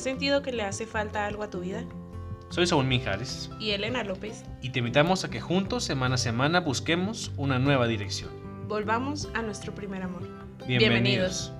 [0.00, 1.84] ¿Has sentido que le hace falta algo a tu vida?
[2.48, 4.44] Soy Saúl Mijares Y Elena López.
[4.62, 8.30] y te invitamos a que juntos, semana a semana, busquemos una nueva dirección.
[8.66, 10.22] Volvamos a nuestro primer amor.
[10.66, 11.52] Bienvenidos.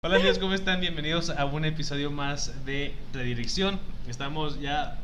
[0.00, 0.80] Hola amigos, ¿cómo están?
[0.80, 3.78] Bienvenidos a un episodio más de Redirección.
[4.08, 4.96] Estamos ya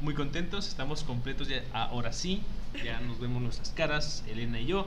[0.00, 2.40] muy contentos, estamos completos ya ahora sí.
[2.82, 4.86] Ya nos vemos nuestras caras, Elena y yo.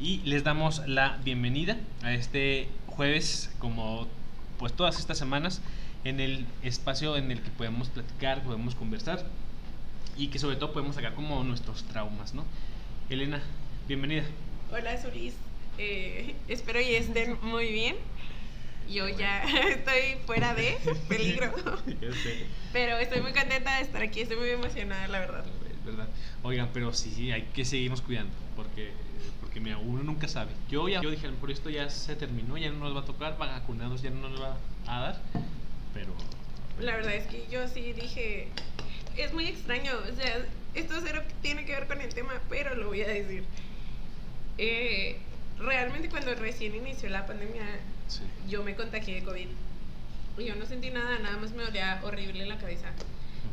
[0.00, 4.08] Y les damos la bienvenida a este jueves, como
[4.58, 5.60] pues todas estas semanas,
[6.04, 9.24] en el espacio en el que podemos platicar, podemos conversar
[10.16, 12.44] y que sobre todo podemos sacar como nuestros traumas, ¿no?
[13.08, 13.42] Elena,
[13.86, 14.24] bienvenida.
[14.72, 15.34] Hola, Solís.
[15.78, 17.96] Eh, espero y estén muy bien.
[18.90, 20.76] Yo ya estoy fuera de
[21.08, 21.52] peligro.
[22.72, 24.20] Pero estoy muy contenta de estar aquí.
[24.20, 25.44] Estoy muy emocionada, la verdad.
[25.78, 26.08] Es verdad.
[26.42, 28.92] Oigan, pero sí, sí, hay que seguirnos cuidando, porque,
[29.54, 30.50] porque mira, uno nunca sabe.
[30.68, 33.38] Yo ya yo dije, por esto ya se terminó, ya no nos va a tocar,
[33.38, 34.56] vacunados ya no nos va
[34.88, 35.20] a dar,
[35.94, 36.12] pero...
[36.80, 38.48] La verdad es que yo sí dije.
[39.16, 39.92] Es muy extraño.
[40.10, 43.44] O sea, esto cero tiene que ver con el tema, pero lo voy a decir.
[44.58, 45.18] Eh,
[45.60, 47.62] realmente, cuando recién inició la pandemia,
[48.08, 48.22] Sí.
[48.48, 49.48] yo me contagié de COVID.
[50.38, 52.90] Y yo no sentí nada, nada más me dolía horrible la cabeza.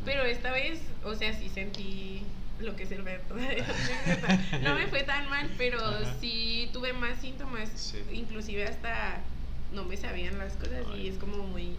[0.04, 2.24] Pero esta vez, o sea, sí sentí
[2.62, 3.64] lo que es el verdadero.
[4.62, 6.14] No me fue tan mal, pero Ajá.
[6.20, 7.68] sí tuve más síntomas.
[7.74, 7.98] Sí.
[8.12, 9.20] Inclusive hasta
[9.72, 11.02] no me sabían las cosas Ay.
[11.02, 11.76] y es como muy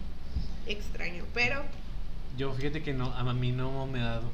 [0.66, 1.24] extraño.
[1.34, 1.62] Pero,
[2.36, 4.32] Yo fíjate que no, a mí no me ha dado.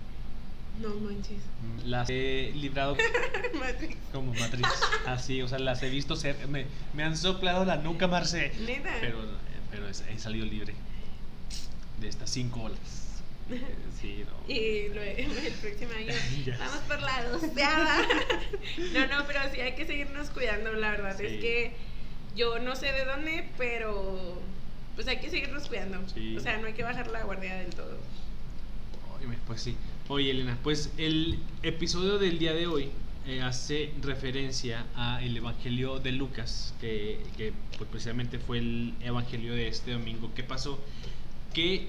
[0.81, 1.39] no manches.
[1.85, 2.97] Las he librado
[3.59, 3.97] Matrix.
[4.13, 4.67] como matriz,
[5.07, 8.91] así, o sea, las he visto ser, me, me han soplado la nuca, Marce, Neta.
[9.01, 9.19] pero,
[9.71, 10.75] pero he, he salido libre
[12.01, 12.79] de estas cinco olas.
[14.01, 14.53] Sí, no.
[14.53, 16.15] Y lo- el próximo año
[16.47, 17.99] Ya vamos por la doceava.
[18.95, 21.17] No, no, pero sí hay que seguirnos cuidando, la verdad.
[21.19, 21.27] Sí.
[21.27, 21.73] Es que
[22.35, 24.41] yo no sé de dónde, pero
[24.95, 25.99] pues hay que seguirnos cuidando.
[26.15, 26.37] Sí.
[26.37, 27.99] O sea, no hay que bajar la guardia del todo.
[29.19, 29.77] Oye, Pues sí.
[30.09, 32.89] Oye, Elena, pues el episodio del día de hoy
[33.27, 39.53] eh, hace referencia a el Evangelio de Lucas, que, que, pues, precisamente fue el Evangelio
[39.53, 40.33] de este domingo.
[40.35, 40.83] ¿Qué pasó?
[41.55, 41.87] Que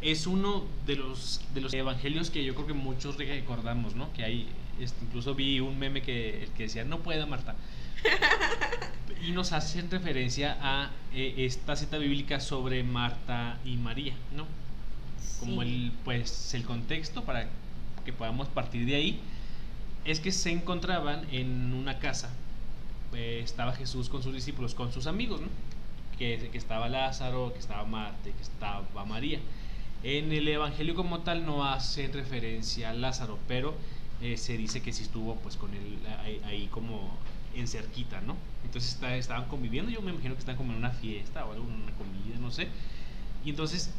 [0.00, 4.12] es uno de los, de los evangelios que yo creo que muchos recordamos, ¿no?
[4.12, 4.48] Que hay,
[4.80, 7.54] este, incluso vi un meme que, que decía, no puedo, Marta.
[9.26, 14.46] y nos hacen referencia a eh, esta cita bíblica sobre Marta y María, ¿no?
[15.40, 15.68] como Sí.
[15.68, 17.48] el pues el contexto para
[18.04, 19.20] que podamos partir de ahí
[20.04, 22.30] es que se encontraban en una casa
[23.14, 25.48] eh, estaba Jesús con sus discípulos con sus amigos ¿no?
[26.18, 29.40] que, que estaba Lázaro que estaba Marta y que estaba María
[30.02, 33.74] en el evangelio como tal no hacen referencia a Lázaro pero
[34.22, 37.18] eh, se dice que sí estuvo pues con él ahí, ahí como
[37.54, 40.90] en cerquita no entonces está- estaban conviviendo yo me imagino que están como en una
[40.90, 42.68] fiesta o algo una comida no sé
[43.44, 43.90] y entonces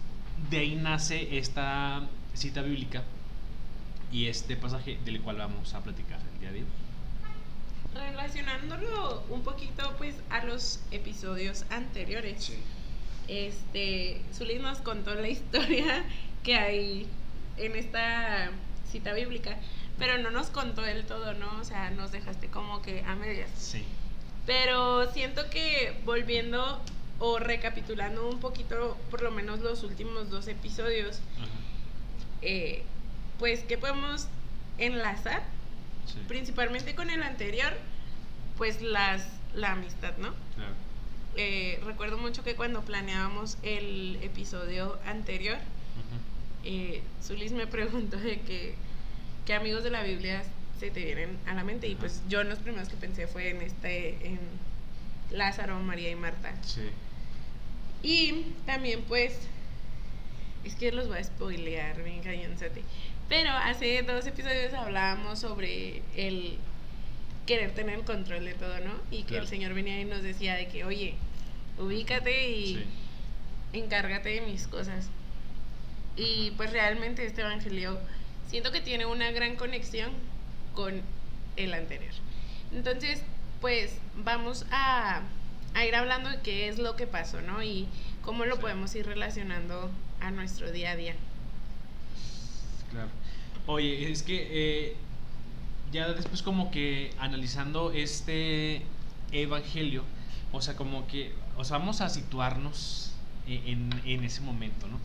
[0.50, 3.04] de ahí nace esta cita bíblica
[4.12, 6.66] y este pasaje del cual vamos a platicar el día de hoy.
[7.94, 12.52] Relacionándolo un poquito pues a los episodios anteriores.
[13.28, 16.04] Este, Zulis nos contó la historia
[16.44, 17.08] que hay
[17.58, 18.52] en esta
[18.90, 19.58] cita bíblica,
[20.00, 21.60] pero no nos contó del todo, ¿no?
[21.60, 23.50] O sea, nos dejaste como que a medias.
[23.56, 23.84] Sí.
[24.46, 26.82] Pero siento que volviendo
[27.20, 31.20] o recapitulando un poquito, por lo menos los últimos dos episodios,
[32.42, 32.84] eh,
[33.38, 34.28] pues, ¿qué podemos
[34.78, 35.44] enlazar?
[36.08, 36.18] sí.
[36.28, 37.74] Principalmente con el anterior,
[38.58, 40.34] pues las, la amistad, ¿no?
[40.56, 40.74] Claro.
[41.38, 45.58] Eh, recuerdo mucho que cuando planeábamos el episodio anterior,
[46.64, 48.76] eh, Zulis me preguntó de que,
[49.46, 50.44] qué amigos de la Biblia
[50.80, 53.62] se te vienen a la mente y pues yo los primeros que pensé fue en
[53.62, 54.40] este, en
[55.32, 56.54] Lázaro, María y Marta.
[56.64, 56.90] Sí.
[58.04, 59.38] Y también pues,
[60.64, 62.72] es que los voy a spoilear, bien cállense.
[63.30, 66.58] Pero hace dos episodios hablábamos sobre el
[67.46, 68.94] querer tener el control de todo, ¿no?
[69.10, 69.44] Y que Claro.
[69.44, 71.16] el Señor venía y nos decía de que, oye,
[71.78, 72.84] ubícate y Sí.
[73.74, 75.10] encárgate de mis cosas.
[76.16, 78.00] Y pues realmente este evangelio
[78.50, 80.12] siento que tiene una gran conexión
[80.76, 81.02] con
[81.58, 82.14] el anterior.
[82.74, 83.24] Entonces,
[83.60, 85.22] pues vamos a,
[85.74, 87.64] a ir hablando de qué es lo que pasó, ¿no?
[87.64, 87.88] Y
[88.24, 88.62] cómo lo Sí.
[88.62, 89.90] podemos ir relacionando
[90.20, 91.16] a nuestro día a día.
[92.92, 93.10] Claro.
[93.68, 94.48] Oye, es que
[94.90, 94.96] eh,
[95.92, 98.82] ya después como que analizando este
[99.32, 100.04] evangelio,
[100.52, 103.12] o sea, como que, o sea, vamos a situarnos
[103.48, 105.00] e- en, en ese momento, ¿no?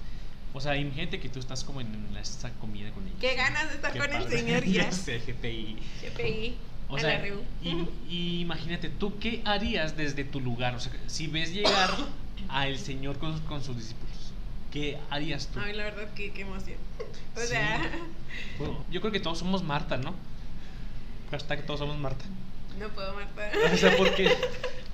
[0.55, 3.19] O sea, imagínate que tú estás como en la- esa comida con ellos.
[3.21, 4.39] Qué ganas de estar Qué con el padre.
[4.39, 4.91] Señor ya.
[4.93, 5.77] Sé, GPI.
[6.03, 6.57] GPI.
[6.89, 7.27] O sea,
[7.63, 10.75] y- y imagínate, ¿tú qué harías desde tu lugar?
[10.77, 11.91] O sea, si ves llegar
[12.49, 14.15] al Señor con, con sus discípulos,
[14.73, 15.59] ¿qué harías tú?
[15.59, 16.79] Ay, la verdad, que qué emoción.
[17.37, 17.49] O Sí.
[17.49, 17.81] sea,
[18.59, 20.15] Bueno, yo creo que todos somos Marta, ¿no?
[21.31, 22.25] Hashtag todos somos Marta.
[22.79, 23.51] no puedo, Marta.
[23.73, 24.31] O sea, porque.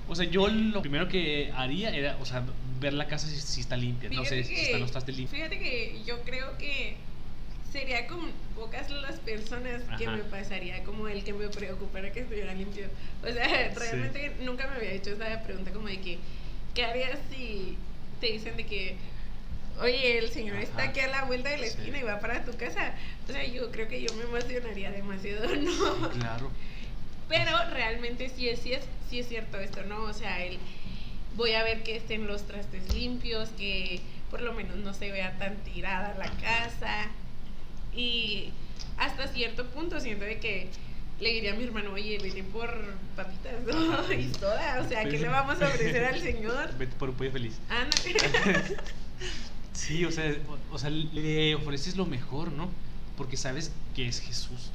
[0.05, 2.43] O sea, yo lo primero que haría era, o sea,
[2.81, 4.09] ver la casa si, si está limpia.
[4.09, 5.37] no sé Fíjate si que- están los trastes limpios.
[5.37, 6.97] Fíjate que yo creo que
[7.71, 12.53] sería como pocas las personas que me pasaría como el que me preocupara que estuviera
[12.53, 12.87] limpio.
[13.23, 13.79] O sea, Sí.
[13.79, 16.19] realmente nunca me había hecho esa pregunta como de que,
[16.75, 17.77] ¿qué harías si
[18.19, 18.97] te dicen de que,
[19.81, 21.69] oye, el señor está aquí a la vuelta de la Sí.
[21.77, 22.93] esquina y va para tu casa?
[23.27, 26.09] O sea, yo creo que yo me emocionaría demasiado, ¿no?
[26.09, 26.51] Claro.
[27.29, 30.03] Pero realmente sí es, sí es, sí es cierto esto, ¿no?
[30.03, 30.57] O sea, el,
[31.35, 35.37] voy a ver que estén los trastes limpios, que por lo menos no se vea
[35.37, 37.07] tan tirada la casa.
[37.95, 38.51] Y
[38.97, 40.67] hasta cierto punto siento de que
[41.19, 42.69] le diría a mi hermano, oye, vete por
[43.15, 44.11] papitas ¿no?
[44.13, 44.81] Y soda.
[44.83, 46.75] O sea, ¿qué le vamos a ofrecer al señor?
[46.77, 47.57] Vete por un pollo feliz.
[47.69, 47.95] Anda.
[49.73, 50.31] Sí, o sea,
[50.71, 52.69] o, o sea, le ofreces lo mejor, ¿no?
[53.17, 54.71] Porque sabes que es Jesús.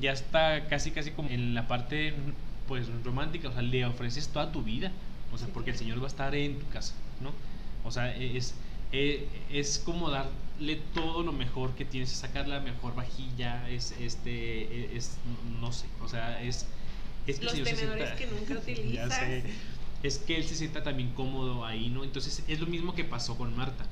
[0.00, 2.14] Ya está casi, casi como en la parte,
[2.68, 3.48] pues, romántica.
[3.48, 4.92] O sea, le ofreces toda tu vida.
[5.32, 5.78] O sea, porque el.
[5.78, 7.32] Señor va a estar en tu casa, ¿no?
[7.84, 8.54] O sea, es,
[8.92, 9.20] es,
[9.50, 14.96] es como darle todo lo mejor que tienes, es sacar la mejor vajilla, es, este,
[14.96, 15.12] es,
[15.60, 16.66] no sé, o sea, es...
[17.26, 19.14] es Los Señor se tenedores sienta- que nunca Ya utilizas.
[19.18, 19.44] sé.
[20.02, 22.04] Es que él se sienta también cómodo ahí, ¿no?
[22.04, 23.84] Entonces es lo mismo que pasó con Marta.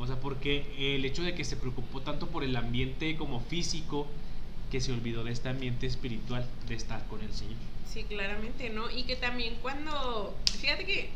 [0.00, 0.64] O sea, porque
[0.96, 4.06] el hecho de que se preocupó tanto por el ambiente como físico,
[4.70, 7.58] que se olvidó de este ambiente espiritual, de estar con el Señor.
[7.86, 8.90] Sí, claramente, ¿no?
[8.90, 11.10] Y que también cuando, fíjate que,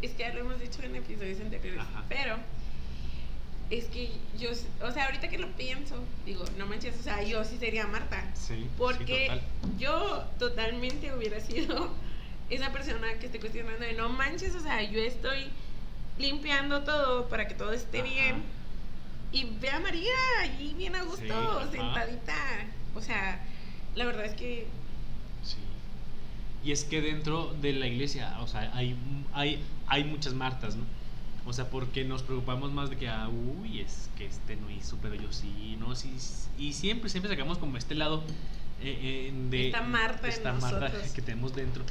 [0.00, 2.04] es que ya lo hemos dicho en episodios anteriores, Ajá.
[2.08, 2.36] pero
[3.68, 4.50] es que yo,
[4.82, 8.30] o sea, ahorita que lo pienso, digo, no manches, o sea, yo sí sería Marta,
[8.34, 9.42] Sí, porque
[9.78, 11.92] yo totalmente hubiera sido
[12.50, 15.50] esa persona que esté cuestionando de no manches, o sea, yo estoy
[16.18, 18.08] limpiando todo para que todo esté Ajá.
[18.08, 18.42] bien
[19.32, 20.12] y ve a María
[20.42, 22.34] allí bien a gusto, Sí, sentadita,
[22.94, 23.40] o sea,
[23.94, 24.66] la verdad es que
[25.42, 25.56] Sí.
[26.64, 28.96] Y es que dentro de la iglesia, o sea, hay,
[29.32, 30.84] hay, hay muchas Martas, ¿no?
[31.46, 34.98] O sea, porque nos preocupamos más de que, ah, uy, es que este no hizo,
[35.00, 35.96] pero yo sí, ¿no?
[35.96, 36.14] Sí,
[36.58, 38.22] y siempre, siempre sacamos como este lado
[38.82, 39.66] eh, eh, de...
[39.66, 41.10] Esta Marta en esta Marta nosotros.
[41.12, 41.82] que tenemos dentro.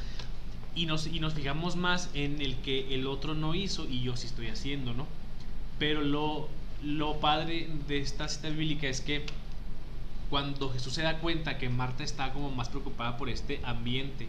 [0.75, 4.15] Y nos, y nos fijamos más en el que el otro no hizo y yo
[4.15, 5.07] sí estoy haciendo, ¿no?
[5.77, 6.47] Pero lo,
[6.83, 9.25] lo padre de esta cita bíblica es que
[10.29, 14.27] cuando Jesús se da cuenta que Marta está como más preocupada por este ambiente,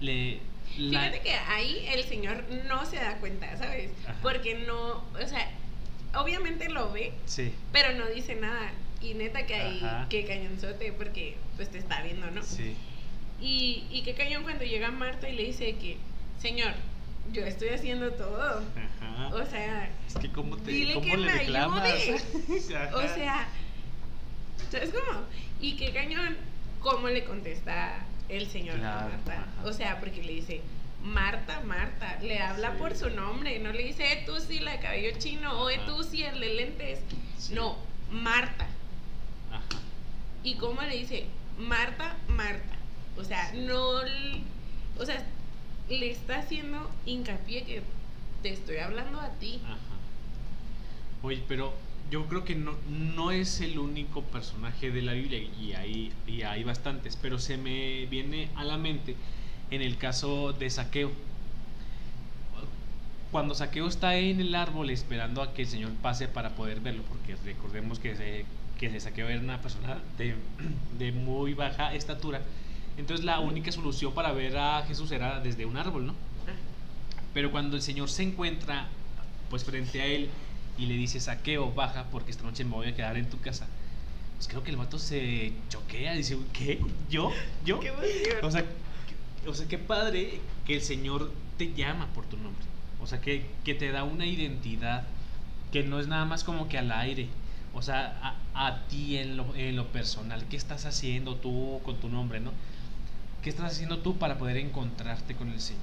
[0.00, 0.40] le...
[0.78, 3.90] la- Fíjate que ahí el señor no se da cuenta, ¿sabes?
[4.04, 4.16] Ajá.
[4.22, 5.50] Porque no, o sea,
[6.14, 8.72] obviamente lo ve, Sí, pero no dice nada.
[9.00, 12.42] Y neta que ahí, qué cañonzote, porque pues te está viendo, ¿no?
[12.42, 12.74] sí.
[13.40, 15.98] Y, y qué cañón cuando llega Marta y le dice que,
[16.40, 16.72] señor,
[17.32, 18.62] yo estoy haciendo todo.
[19.00, 19.34] Ajá.
[19.34, 21.82] O sea, es que cómo te dile cómo que le me reclamas.
[21.92, 22.20] ayude.
[22.94, 23.48] O sea,
[24.70, 25.20] ¿sabes cómo?
[25.60, 26.36] Y qué cañón,
[26.80, 29.32] cómo le contesta el señor a Marta.
[29.32, 29.46] ajá.
[29.68, 30.60] O sea, porque le dice,
[31.02, 32.76] Marta, Marta, le habla Sí.
[32.78, 35.80] por su nombre, no le dice, eh, tú sí, la de cabello chino, o eh,
[35.86, 37.00] tú sí, el de lentes.
[37.38, 37.54] Sí.
[37.54, 37.76] No,
[38.10, 38.66] Marta.
[39.50, 39.62] Ajá.
[40.42, 41.26] ¿Y cómo le dice?
[41.58, 42.75] Marta, Marta.
[43.18, 44.00] O sea, no.
[44.98, 45.24] O sea,
[45.88, 47.82] le está haciendo hincapié que
[48.42, 49.60] te estoy hablando a ti.
[49.64, 49.76] Ajá.
[51.22, 51.74] Oye, pero
[52.10, 56.42] yo creo que no, no es el único personaje de la Biblia y hay, y
[56.42, 59.16] hay bastantes, pero se me viene a la mente
[59.70, 61.10] en el caso de Saqueo.
[63.32, 67.02] Cuando Saqueo está en el árbol esperando a que el Señor pase para poder verlo,
[67.08, 68.44] porque recordemos que, se,
[68.78, 70.36] que Saqueo era una persona de,
[70.98, 72.40] de muy baja estatura,
[72.96, 76.14] entonces la única solución para ver a Jesús era desde un árbol, ¿no?
[77.34, 78.88] Pero cuando el Señor se encuentra
[79.50, 80.30] pues frente a él
[80.78, 83.66] y le dice, saqueo, baja, porque esta noche me voy a quedar en tu casa,
[84.36, 86.80] pues creo que el vato se choquea, dice, ¿qué?
[87.10, 87.30] ¿Yo?
[87.64, 87.80] ¿Yo?
[87.80, 87.92] ¡Qué!
[88.42, 88.64] O sea,
[89.46, 92.64] o sea, qué padre que el Señor te llama por tu nombre.
[93.00, 95.04] O sea, que, que te da una identidad
[95.72, 97.28] que no es nada más como que al aire.
[97.74, 98.18] O sea,
[98.54, 100.44] a, a ti en lo, en lo personal.
[100.48, 102.52] ¿Qué estás haciendo tú con tu nombre, no?
[103.42, 105.82] ¿Qué estás haciendo tú para poder encontrarte con el Señor?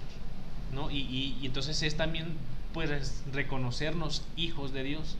[0.74, 0.92] ¿No?
[0.92, 2.38] Y, y- entonces es también,
[2.74, 5.18] pues, reconocernos hijos de Dios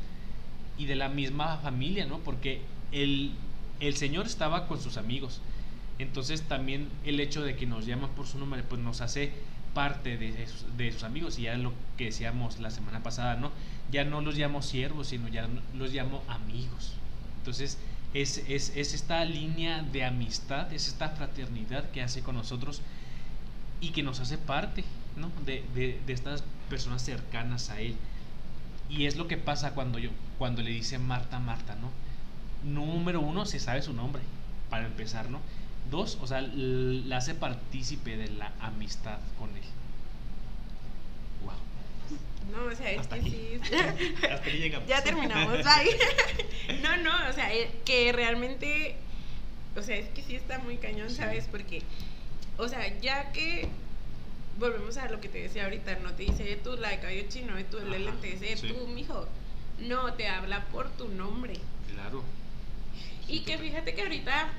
[0.78, 2.20] y de la misma familia, ¿no?
[2.20, 2.62] Porque
[2.92, 3.34] el,
[3.80, 5.42] el Señor estaba con sus amigos.
[6.00, 9.32] Entonces también el hecho de que nos llaman por su nombre, pues nos hace
[9.74, 11.38] parte de sus, de sus amigos.
[11.40, 13.52] Y ya lo que decíamos la semana pasada, ¿no?
[13.92, 16.94] Ya no los llamo siervos, sino ya los llamo amigos.
[17.40, 17.78] Entonces
[18.14, 22.82] Es, es, es esta línea de amistad, es esta fraternidad que hace con nosotros
[23.82, 24.84] y que nos hace parte
[25.16, 25.32] ¿no?
[25.46, 27.96] de, de, de estas personas cercanas a Él.
[28.90, 31.92] Y es lo que pasa cuando yo, cuando le dice Marta, Marta, ¿no?
[32.64, 34.22] Número uno, se sabe su nombre,
[34.70, 35.42] para empezar, ¿no?
[35.90, 39.64] Dos, o sea, la hace partícipe de la amistad con él.
[41.44, 41.54] Wow.
[42.52, 43.30] No, o sea, es Hasta que aquí.
[43.64, 43.76] sí.
[44.16, 44.88] Hasta aquí llegamos.
[44.90, 45.98] ya terminamos, bye.
[46.82, 48.96] no, no, o sea, eh, que realmente,
[49.76, 51.10] o sea, es que sí está muy cañón.
[51.10, 51.48] ¿sabes?
[51.50, 51.82] Porque,
[52.58, 53.68] o sea, ya que
[54.60, 57.58] volvemos a lo que te decía ahorita, no te dice tú la de cabello chino,
[57.58, 58.68] eh, tú el de Ajá, eh, sí.
[58.68, 59.28] tú, mijo.
[59.80, 61.56] No, te habla por tu nombre.
[61.94, 62.24] Claro.
[63.28, 64.50] Y que fíjate que ahorita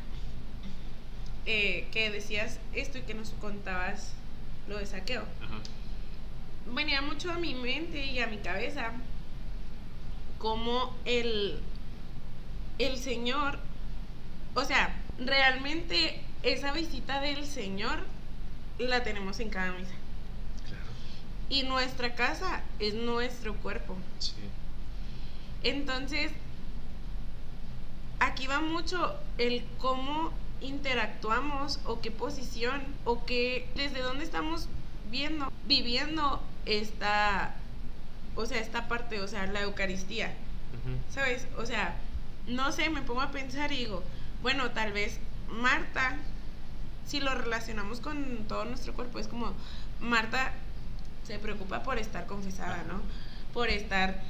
[1.47, 4.13] eh, que decías esto y que nos contabas
[4.69, 5.59] lo de saqueo, Ajá.
[6.75, 8.93] venía mucho a mi mente y a mi cabeza
[10.39, 11.61] como el,
[12.79, 13.59] el Señor,
[14.55, 18.01] o sea, realmente esa visita del Señor
[18.79, 19.95] la tenemos en cada misa.
[20.67, 20.85] Claro.
[21.49, 23.97] Y nuestra casa es nuestro cuerpo.
[24.19, 24.33] Sí.
[25.63, 26.33] Entonces,
[28.21, 34.69] aquí va mucho el cómo interactuamos o qué posición o qué, desde dónde estamos
[35.11, 37.55] viendo, viviendo esta,
[38.35, 40.35] o sea, esta parte, o sea, la Eucaristía.
[41.11, 41.47] ¿sabes?
[41.57, 41.97] O sea,
[42.47, 44.03] no sé, me pongo a pensar y digo,
[44.43, 46.17] bueno, tal vez Marta,
[47.07, 49.55] si lo relacionamos con todo nuestro cuerpo, es como
[50.01, 50.53] Marta
[51.27, 53.01] se preocupa por estar confesada, ¿no?
[53.53, 54.21] Por estar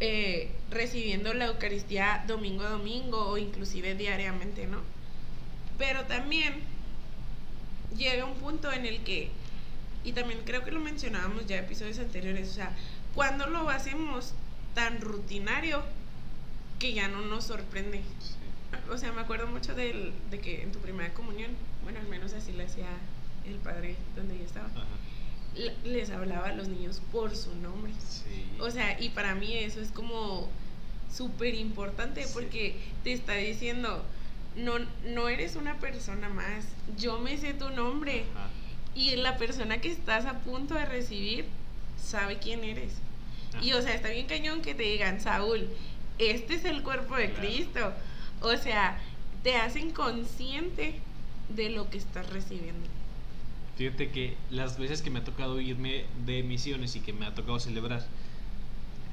[0.00, 4.80] eh, recibiendo la Eucaristía domingo a domingo o inclusive diariamente, ¿no?
[5.76, 6.54] Pero también
[7.96, 9.30] llega un punto en el que,
[10.04, 12.72] y también creo que lo mencionábamos ya en episodios anteriores, o sea,
[13.14, 14.34] cuando lo hacemos
[14.74, 15.82] tan rutinario
[16.78, 18.02] que ya no nos sorprende.
[18.20, 18.34] Sí.
[18.90, 21.50] O sea, me acuerdo mucho del, de que en tu primera comunión,
[21.82, 22.88] bueno, al menos así le hacía
[23.46, 24.84] el padre donde yo estaba, Ajá.
[25.84, 27.92] les hablaba a los niños por su nombre.
[28.08, 28.44] Sí.
[28.60, 30.48] O sea, y para mí eso es como
[31.12, 32.30] súper importante Sí.
[32.34, 34.04] porque te está diciendo,
[34.56, 34.74] no,
[35.06, 36.64] no eres una persona más,
[36.98, 38.50] yo me sé tu nombre Ajá.
[38.94, 41.46] y la persona que estás a punto de recibir
[42.02, 42.92] sabe quién eres.
[43.62, 45.68] Y o sea, está bien cañón que te digan, Saúl,
[46.18, 47.48] este es el cuerpo de Claro.
[47.48, 47.92] Cristo.
[48.40, 48.98] O sea,
[49.42, 51.00] te hacen consciente
[51.48, 52.86] de lo que estás recibiendo.
[53.76, 57.34] Fíjate que las veces que me ha tocado irme de misiones y que me ha
[57.34, 58.04] tocado celebrar,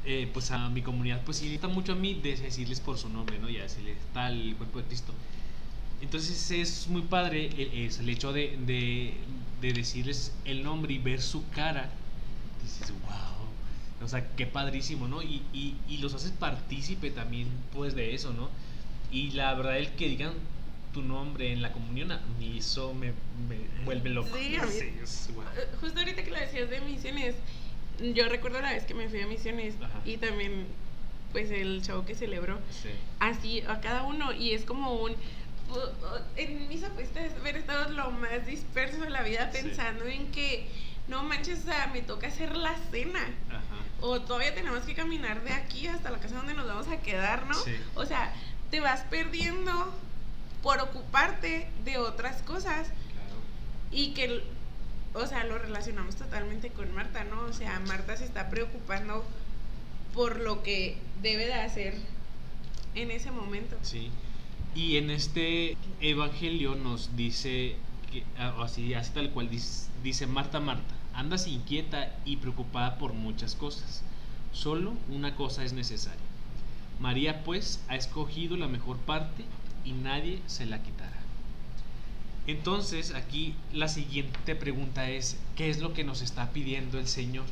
[0.05, 3.37] eh, pues a mi comunidad, pues sí, mucho a mí de decirles por su nombre,
[3.39, 3.49] ¿no?
[3.49, 5.13] Ya decirles tal, el cuerpo de Cristo.
[6.01, 9.13] Entonces es muy padre el, hecho de, de,
[9.61, 11.89] de decirles el nombre y ver su cara.
[12.63, 13.34] Dices, wow.
[14.05, 15.21] O sea, qué padrísimo, ¿no?
[15.23, 18.49] Y, y, y los haces partícipe también, pues, de eso, ¿no?
[19.11, 20.33] Y la verdad, el que digan
[20.93, 23.07] tu nombre en la comunión, a mí eso me,
[23.49, 24.29] me vuelve loco.
[24.37, 24.71] Sí, a mí-.
[24.79, 24.93] Eh,
[25.81, 27.35] Justo ahorita que lo decías de misiones,
[28.13, 30.01] yo recuerdo la vez que me fui a misiones Ajá.
[30.05, 30.65] y también
[31.31, 32.59] pues el show que celebró.
[32.71, 32.89] Sí.
[33.19, 35.13] así a cada uno y es como un
[36.37, 39.63] en mis apuestas haber estado lo más disperso de la vida Sí.
[39.63, 40.67] pensando en que
[41.07, 43.19] no manches, o sea, me toca hacer la cena
[43.49, 43.61] Ajá.
[44.01, 47.45] o todavía tenemos que caminar de aquí hasta la casa donde nos vamos a quedar,
[47.45, 47.53] ¿no?
[47.53, 47.75] Sí.
[47.95, 48.33] O sea,
[48.71, 49.93] te vas perdiendo
[50.63, 53.35] por ocuparte de otras cosas Claro.
[53.91, 54.43] y que,
[55.13, 57.41] o sea, lo relacionamos totalmente con Marta, ¿no?
[57.41, 59.23] O sea, Marta se está preocupando
[60.13, 61.93] por lo que debe de hacer
[62.95, 63.77] en ese momento.
[63.83, 64.09] Sí.
[64.73, 67.75] Y en este evangelio nos dice,
[68.11, 73.13] que, ah, así, así tal cual, dice, dice Marta, Marta, andas inquieta y preocupada por
[73.13, 74.03] muchas cosas.
[74.51, 76.19] Solo una cosa es necesaria.
[76.99, 79.43] María pues ha escogido la mejor parte
[79.83, 81.15] y nadie se la quitará.
[82.47, 87.45] Entonces aquí la siguiente pregunta es, ¿qué es lo que nos está pidiendo el Señor?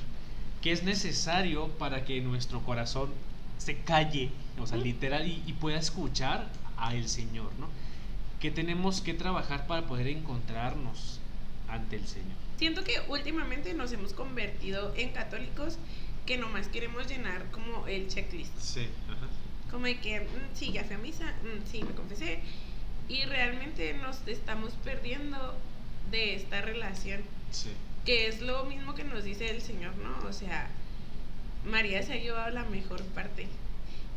[0.61, 3.09] ¿Qué es necesario para que nuestro corazón
[3.57, 4.29] se calle,
[4.59, 7.67] o sea, literal, y, pueda escuchar a el Señor, ¿no?
[8.39, 11.19] ¿Qué tenemos que trabajar para poder encontrarnos
[11.69, 12.42] ante el Señor?
[12.57, 15.77] Siento que últimamente nos hemos convertido en católicos
[16.25, 18.57] que nomás queremos llenar como el checklist.
[18.59, 19.27] Sí, ajá.
[19.71, 22.39] Como de que, mm, sí, ya fui a misa, mm, sí, me confesé.
[23.09, 25.55] Y realmente nos estamos perdiendo
[26.11, 27.21] de esta relación.
[27.51, 27.69] Sí,
[28.05, 30.27] Que es lo mismo que nos dice el Señor, ¿no?
[30.27, 30.69] O sea,
[31.65, 33.47] María se ha llevado la mejor parte.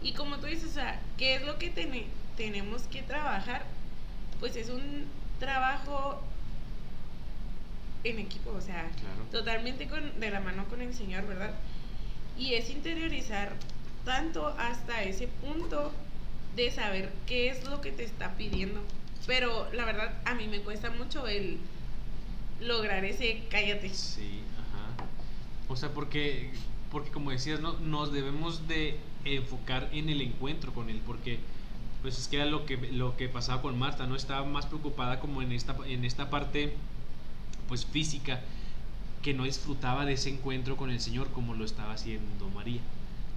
[0.03, 3.65] Y como tú dices, o sea, ¿qué es lo que tene- tenemos que trabajar?
[4.41, 5.07] Pues es un
[5.39, 6.21] trabajo
[8.11, 9.25] en equipo, o sea, claro.
[9.31, 11.55] totalmente con, de la mano con el Señor, ¿verdad?
[12.39, 13.53] Y es interiorizar
[14.05, 15.93] tanto hasta ese punto
[16.55, 18.81] de saber qué es lo que te está pidiendo.
[19.27, 21.59] Pero la verdad, a mí me cuesta mucho el
[22.61, 23.91] lograr ese cállate.
[23.91, 25.09] Sí, ajá.
[25.69, 26.51] O sea, porque,
[26.91, 27.75] porque como decías, ¿no?
[27.81, 31.39] nos debemos de enfocar en el encuentro con él, porque
[32.03, 34.15] pues es que era lo que, lo que pasaba con Marta, ¿no?
[34.15, 36.75] Estaba más preocupada como en esta, en esta parte
[37.69, 38.41] pues física,
[39.23, 42.81] que no disfrutaba de ese encuentro con el Señor como lo estaba haciendo María,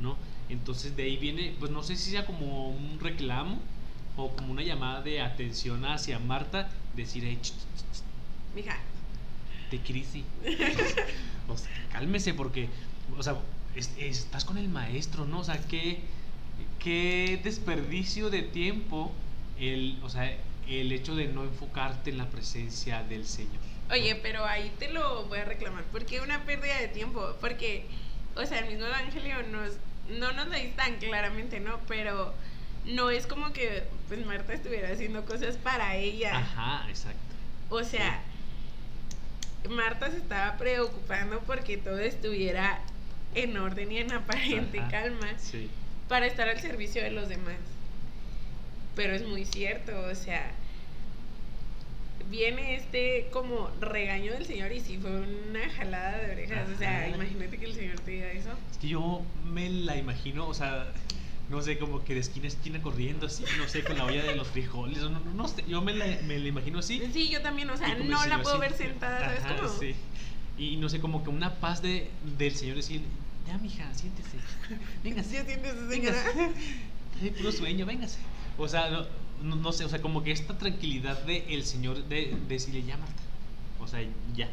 [0.01, 0.17] ¿no?
[0.50, 3.59] Entonces de ahí viene, pues no sé si sea como un reclamo
[4.17, 8.01] o como una llamada de atención hacia Marta, decir, hey, ch, ch, ch,
[8.55, 8.77] Mija,
[9.71, 10.24] de crisis.
[11.48, 12.69] o sea, cálmese porque,
[13.17, 13.36] o sea,
[13.75, 15.39] es- estás con el maestro, ¿no?
[15.39, 16.00] O sea, qué,
[16.79, 19.12] qué desperdicio de tiempo
[19.59, 20.36] el, o sea,
[20.67, 23.62] el hecho de no enfocarte en la presencia del Señor.
[23.91, 25.84] Oye, pero ahí te lo voy a reclamar.
[25.91, 27.36] Porque una pérdida de tiempo.
[27.41, 27.86] Porque,
[28.36, 29.72] o sea, el mismo Evangelio nos,
[30.10, 31.79] no nos lo dice tan claramente, ¿no?
[31.88, 32.34] Pero
[32.86, 36.38] no es como que pues Marta estuviera haciendo cosas para ella.
[36.38, 37.19] Ajá, exacto.
[37.69, 38.22] O sea,
[39.69, 42.79] Marta se estaba preocupando porque todo estuviera
[43.36, 45.69] en orden y en aparente Ajá, calma Sí.
[46.08, 47.58] para estar al servicio de los demás.
[48.96, 50.51] Pero es muy cierto, o sea,
[52.29, 56.69] viene este como regaño del Señor y sí fue una jalada de orejas.
[56.74, 58.50] O sea, imagínate que el Señor te diga eso.
[58.71, 60.91] Es que yo me la imagino, o sea,
[61.50, 64.24] no sé, como que de esquina a esquina corriendo así, no sé, con la olla
[64.24, 67.01] de los frijoles, no, no, no sé, yo me la, me la imagino así.
[67.12, 69.69] Sí, yo también, o sea, no la puedo así, ver sentada, ¿sabes ajá, cómo?
[69.79, 69.95] sí.
[70.57, 73.01] Y no sé, como que una paz de, del Señor decir,
[73.48, 74.38] ya, mija, siéntese.
[75.03, 75.29] Véngase.
[75.29, 76.24] ¿Sí sientes eso, señora?
[77.21, 78.19] Hay puro sueño, véngase.
[78.57, 79.05] O sea, no,
[79.43, 82.98] no, sé, o sea, como que esta tranquilidad del el Señor de, de decirle, ya,
[82.98, 83.24] Marta.
[83.79, 84.00] O sea,
[84.36, 84.50] ya.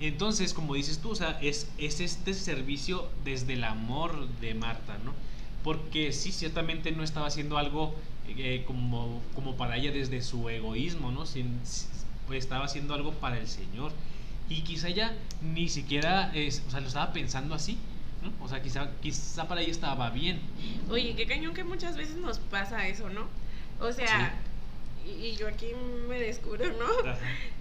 [0.00, 4.98] Entonces, como dices tú, o sea, es, es este servicio desde el amor de Marta,
[5.04, 5.14] ¿no?
[5.62, 7.94] Porque sí, ciertamente no estaba haciendo algo
[8.26, 11.24] eh, como, como para ella desde su egoísmo, ¿no?
[12.26, 13.92] Pues estaba haciendo algo para el Señor.
[14.48, 17.78] Y quizá ella ni siquiera, o sea, lo estaba pensando así,
[18.22, 18.32] ¿no?
[18.44, 20.40] O sea, quizá, quizá para ella estaba bien.
[20.90, 23.26] Oye, qué cañón que muchas veces nos pasa eso, ¿no?
[23.80, 24.34] O sea,
[25.04, 25.72] y, y yo aquí
[26.08, 27.10] me descubro, ¿no?
[27.10, 27.18] Ajá.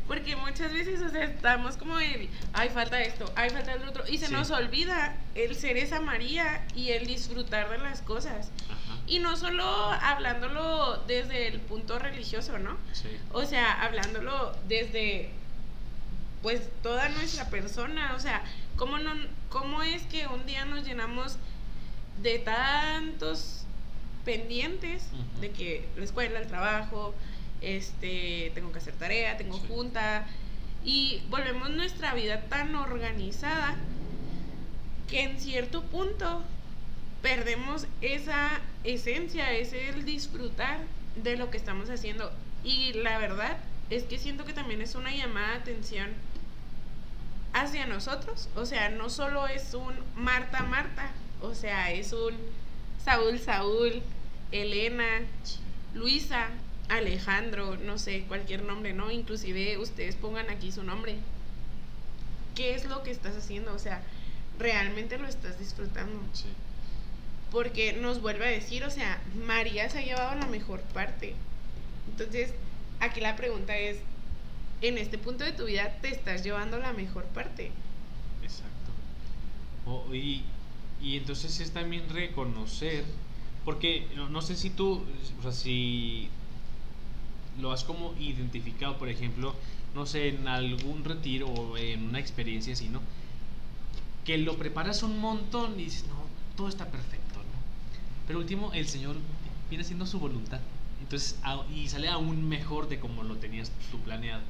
[0.07, 4.03] Porque muchas veces, o sea, estamos como el, ay, falta esto, ay, falta el otro,
[4.07, 4.33] y se Sí.
[4.33, 8.51] nos olvida el ser esa María y el disfrutar de las cosas.
[8.69, 8.97] Ajá.
[9.07, 12.77] Y no solo hablándolo desde el punto religioso, ¿no?
[12.93, 13.07] Sí.
[13.31, 15.29] O sea, hablándolo desde,
[16.41, 18.13] pues, toda nuestra persona.
[18.15, 18.43] O sea,
[18.75, 19.13] ¿cómo, no,
[19.49, 21.37] cómo es que un día nos llenamos
[22.21, 23.60] de tantos
[24.25, 25.03] pendientes
[25.39, 27.13] de que la escuela, el trabajo,
[27.61, 29.65] este, tengo que hacer tarea, tengo Sí.
[29.67, 30.25] junta,
[30.83, 33.75] y volvemos nuestra vida tan organizada
[35.09, 36.43] que en cierto punto
[37.21, 40.79] perdemos esa esencia, es el disfrutar
[41.15, 42.31] de lo que estamos haciendo.
[42.63, 43.57] Y la verdad
[43.89, 46.09] es que siento que también es una llamada de atención
[47.53, 48.49] hacia nosotros.
[48.55, 52.33] O sea, no solo es un Marta Marta, o sea, es un
[53.03, 54.01] Saúl Saúl,
[54.51, 55.21] Elena,
[55.93, 56.49] Luisa,
[56.89, 59.11] Alejandro, no sé, cualquier nombre, ¿no?
[59.11, 61.17] Inclusive ustedes pongan aquí su nombre.
[62.55, 63.73] ¿Qué es lo que estás haciendo?
[63.73, 64.01] O sea,
[64.59, 66.19] ¿realmente lo estás disfrutando?
[66.33, 66.45] Sí.
[67.51, 71.33] Porque nos vuelve a decir, o sea, María se ha llevado la mejor parte.
[72.09, 72.53] Entonces,
[72.99, 73.97] aquí la pregunta es,
[74.81, 77.71] en este punto de tu vida te estás llevando la mejor parte.
[78.43, 78.91] Exacto.
[79.85, 80.43] O- y,
[81.03, 83.03] y entonces es también reconocer,
[83.65, 85.03] porque no, no sé si tú,
[85.39, 86.29] o sea, si
[87.59, 89.53] lo has como identificado, por ejemplo,
[89.93, 93.01] no sé, en algún retiro o en una experiencia así, ¿no?
[94.25, 96.15] Que lo preparas un montón y dices, no,
[96.55, 97.59] todo está perfecto, ¿no?
[98.27, 99.15] Pero último, el Señor
[99.69, 100.59] viene haciendo su voluntad.
[101.01, 104.43] Entonces, a- y sale aún mejor de como lo tenías tú planeado.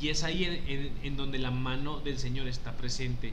[0.00, 3.32] Y es ahí en, en- en donde la mano del Señor está presente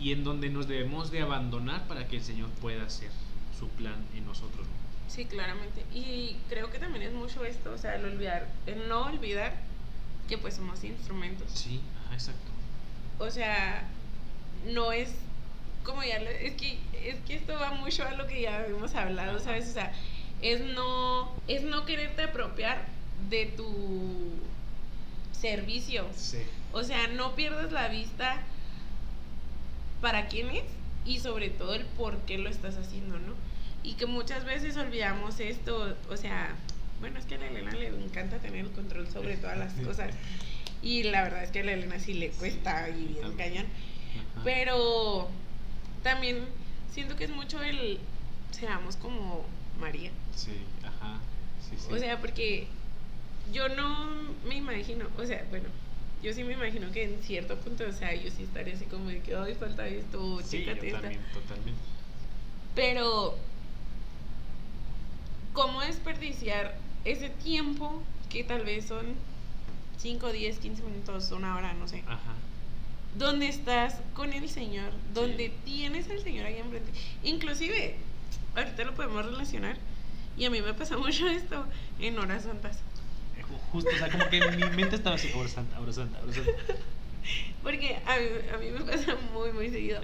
[0.00, 3.10] y en donde nos debemos de abandonar para que el Señor pueda hacer
[3.58, 4.66] su plan en nosotros.
[4.66, 5.10] ¿no?
[5.12, 5.84] Sí, claramente.
[5.92, 9.54] Y creo que también es mucho esto, o sea, el olvidar, el no olvidar
[10.28, 11.50] que pues somos instrumentos.
[11.52, 12.50] Sí, ajá, exacto.
[13.18, 13.88] O sea,
[14.66, 15.10] no es
[15.84, 18.94] como ya lo- es que es que esto va mucho a lo que ya hemos
[18.94, 19.40] hablado, Ajá.
[19.44, 19.68] ¿sabes?
[19.70, 19.92] O sea,
[20.42, 22.84] es no es no quererte apropiar
[23.30, 24.30] de tu
[25.32, 26.06] servicio.
[26.14, 26.38] Sí.
[26.72, 28.40] O sea, no pierdas la vista
[30.00, 30.64] para quién es
[31.04, 33.34] y sobre todo el por qué lo estás haciendo, ¿no?
[33.82, 36.54] Y que muchas veces olvidamos esto, o sea,
[37.00, 40.14] bueno, es que a la Elena le encanta tener el control sobre todas las cosas.
[40.82, 43.36] Y la verdad es que a la Elena sí le cuesta y bien También.
[43.36, 43.66] cañón.
[44.34, 44.42] Ajá.
[44.44, 45.28] Pero
[46.02, 46.44] también
[46.92, 47.98] siento que es mucho el
[48.50, 49.44] seamos como
[49.80, 50.10] María.
[50.34, 50.52] Sí,
[50.84, 51.18] ajá.
[51.68, 51.92] Sí, sí.
[51.92, 52.66] O sea, porque
[53.52, 54.10] yo no
[54.46, 55.68] me imagino, o sea, bueno,
[56.22, 59.08] yo sí me imagino que en cierto punto, o sea, yo sí estaría así como
[59.08, 61.00] de que, ay, falta esto, sí, yo chécate esta.
[61.00, 61.80] también, totalmente.
[62.74, 63.36] Pero,
[65.52, 69.06] ¿cómo desperdiciar ese tiempo que tal vez son
[69.98, 72.02] 5, 10, 15 minutos, una hora, no sé?
[72.06, 72.34] Ajá.
[73.16, 75.54] Donde estás con el Señor, donde Sí.
[75.64, 76.90] tienes al Señor ahí enfrente.
[77.24, 77.96] Inclusive,
[78.54, 79.76] ahorita lo podemos relacionar,
[80.36, 81.64] y a mí me pasa mucho esto
[81.98, 82.78] en horas santas.
[83.48, 86.32] Ju- Justo, o sea, como que mi mente estaba así, ahora santa, ahora santa, ahora
[86.32, 86.52] santa.
[87.62, 90.00] Porque a mí, a mí me pasa muy, muy seguido.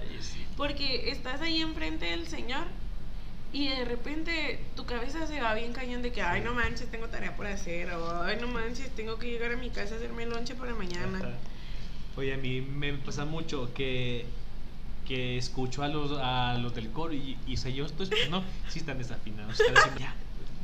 [0.57, 2.65] Porque estás ahí enfrente del Señor
[3.53, 7.07] y de repente tu cabeza se va bien cañón de que, ay, no manches, tengo
[7.07, 10.23] tarea por hacer, o ay, no manches, tengo que llegar a mi casa a hacerme
[10.23, 11.17] el lonche para mañana.
[11.19, 11.37] Ajá.
[12.17, 14.25] Oye, a mí me pasa mucho que,
[15.07, 18.43] que escucho a los, a los del coro y, y o sea, yo estoy escuchando,
[18.69, 20.15] sí están desafinados, están diciendo, ya,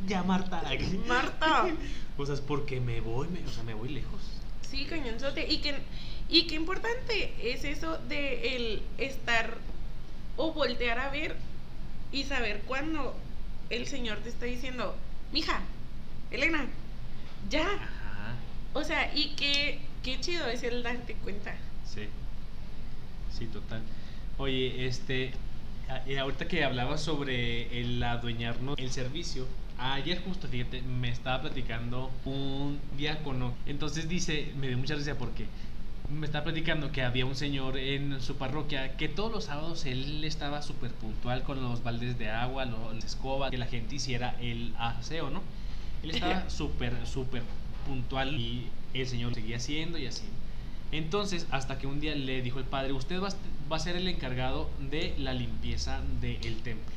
[0.08, 0.64] ya Marta.
[1.08, 1.68] Marta.
[2.18, 4.22] O sea, es porque me voy, me- o sea, me voy lejos.
[4.70, 5.48] Sí, cañonzote.
[5.52, 5.76] Y que
[6.30, 9.58] y qué importante es eso de el estar
[10.38, 11.36] o voltear a ver
[12.12, 13.16] y saber cuando
[13.70, 14.96] el Señor te está diciendo,
[15.32, 15.62] mija,
[16.30, 16.68] Elena,
[17.50, 17.64] ya.
[17.66, 18.36] Ajá,
[18.74, 21.56] O sea, y qué, qué chido es el darte cuenta.
[21.86, 22.08] sí.
[23.36, 23.82] Sí, total.
[24.38, 25.32] Oye, este,
[26.20, 29.48] ahorita que hablabas sobre el adueñarnos el servicio,
[29.82, 33.54] ayer justo, fíjate, me estaba platicando un diácono.
[33.66, 35.46] Entonces dice, me dio mucha risa porque
[36.10, 40.24] me estaba platicando que había un señor en su parroquia que todos los sábados él
[40.26, 44.36] estaba súper puntual con los baldes de agua, lo- la escoba, que la gente hiciera
[44.42, 45.42] el aseo, ¿no?
[46.04, 47.44] Él estaba súper, súper
[47.88, 50.26] puntual y el señor seguía haciendo y así.
[50.92, 53.30] Entonces, hasta que un día le dijo el padre, usted va,
[53.72, 56.94] va a ser el encargado de la limpieza del templo.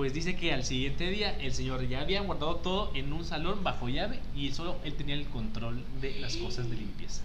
[0.00, 3.62] Pues dice que al siguiente día el señor ya había guardado todo en un salón
[3.62, 7.20] bajo llave y solo él tenía el control de las cosas de limpieza.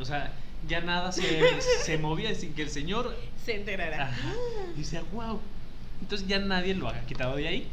[0.00, 0.32] O sea,
[0.66, 4.04] ya nada se, se movía sin que el señor Se enterará.
[4.04, 4.34] Ajá.
[4.74, 5.38] Dice, wow.
[6.00, 7.68] Entonces ya nadie lo ha quitado de ahí.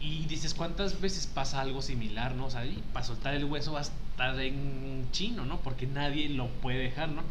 [0.00, 2.46] Y dices, ¿cuántas veces pasa algo similar, no?
[2.46, 5.60] O sea, y para soltar el hueso va a estar en chino, ¿no?
[5.60, 7.22] Porque nadie lo puede dejar, ¿no?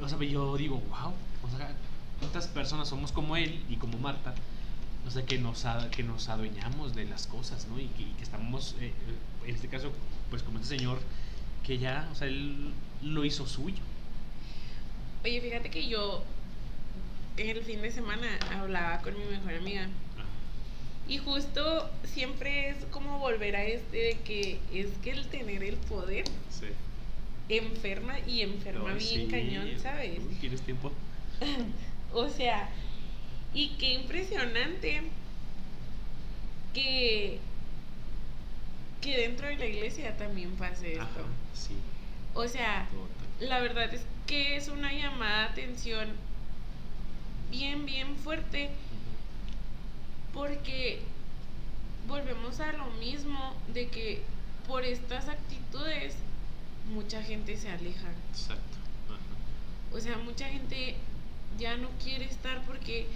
[0.00, 1.12] O sea, yo digo, wow.
[1.42, 1.72] O sea,
[2.20, 4.32] ¿cuántas personas somos como él y como Marta?
[5.06, 7.78] O sea, que nos, que nos adueñamos de las cosas, ¿no?
[7.78, 8.92] Y que, y que estamos, eh,
[9.46, 9.92] en este caso,
[10.30, 10.98] pues como este señor,
[11.64, 13.82] que ya, o sea, él lo hizo suyo.
[15.24, 16.22] Oye, fíjate que yo
[17.36, 18.26] el fin de semana
[18.58, 19.88] hablaba con mi mejor amiga.
[21.08, 25.76] Y justo siempre es como volver a este de que es que el tener el
[25.76, 26.66] poder Sí.
[27.48, 29.28] enferma y enferma bien sí.
[29.30, 30.18] cañón, ¿sabes?
[30.18, 30.90] Uy, ¿Tienes tiempo?
[32.12, 32.70] O sea,
[33.56, 35.00] y qué impresionante
[36.74, 37.40] que,
[39.00, 41.04] que dentro de la iglesia también pase esto.
[41.04, 41.22] Ajá,
[41.54, 41.74] sí.
[42.34, 43.48] O sea, total.
[43.48, 46.10] la verdad es que es una llamada de atención
[47.50, 48.68] bien, bien fuerte
[50.34, 51.00] porque
[52.06, 54.22] volvemos a lo mismo de que
[54.68, 56.14] por estas actitudes
[56.92, 58.12] mucha gente se aleja.
[58.32, 58.76] Exacto.
[59.08, 59.96] Ajá.
[59.96, 60.96] O sea, mucha gente
[61.58, 63.06] ya no quiere estar porque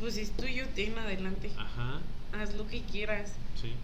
[0.00, 1.50] pues es tuyo, ten adelante.
[1.56, 2.00] Ajá,
[2.32, 3.32] Haz lo que quieras.
[3.60, 3.74] sí.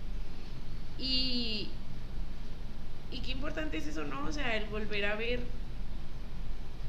[0.98, 1.68] Y
[3.10, 4.24] y qué importante es eso, ¿no?
[4.26, 5.40] O sea, el volver a ver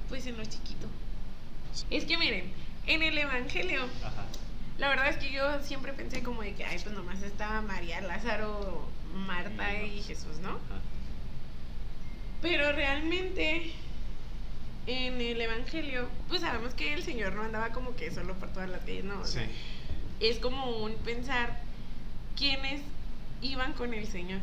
[0.10, 0.88] pues en lo chiquito.
[1.90, 2.52] Es que miren,
[2.88, 4.26] en el evangelio Ajá.
[4.78, 8.00] La verdad es que yo siempre pensé como de que, ay, pues nomás estaba María,
[8.02, 10.50] Lázaro, Marta y Jesús, ¿no?
[10.50, 10.80] Ajá.
[12.42, 13.74] Pero realmente
[14.88, 18.69] en el Evangelio, pues sabemos que el Señor no andaba como que solo por todas
[18.69, 19.19] las calles, ¿no?
[19.19, 19.34] O Sí.
[19.34, 19.47] sea,
[20.21, 21.60] es como un pensar
[22.38, 22.82] quiénes
[23.41, 24.39] iban con el Señor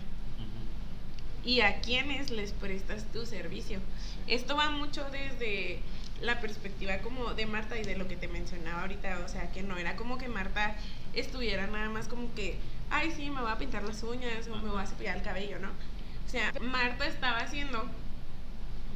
[1.44, 3.80] y a quiénes les prestas tu servicio.
[4.26, 5.80] Esto va mucho desde
[6.20, 9.62] la perspectiva como de Marta y de lo que te mencionaba ahorita, o sea, que
[9.62, 10.76] no era como que Marta
[11.14, 12.56] estuviera nada más como que,
[12.90, 15.58] ay, sí, me voy a pintar las uñas o me voy a cepillar el cabello,
[15.58, 15.68] ¿no?
[15.68, 17.84] O sea, Marta estaba haciendo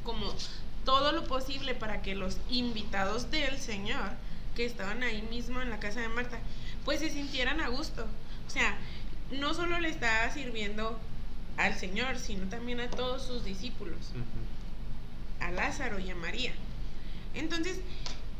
[0.04, 0.34] como
[0.85, 4.11] todo lo posible para que los invitados del Señor
[4.55, 6.38] que estaban ahí mismo en la casa de Marta,
[6.85, 8.07] pues se sintieran a gusto.
[8.47, 8.77] O sea,
[9.31, 10.99] no solo le estaba sirviendo
[11.57, 13.99] al Señor, sino también a todos sus discípulos,
[15.41, 16.53] a Lázaro y a María.
[17.35, 17.81] Entonces,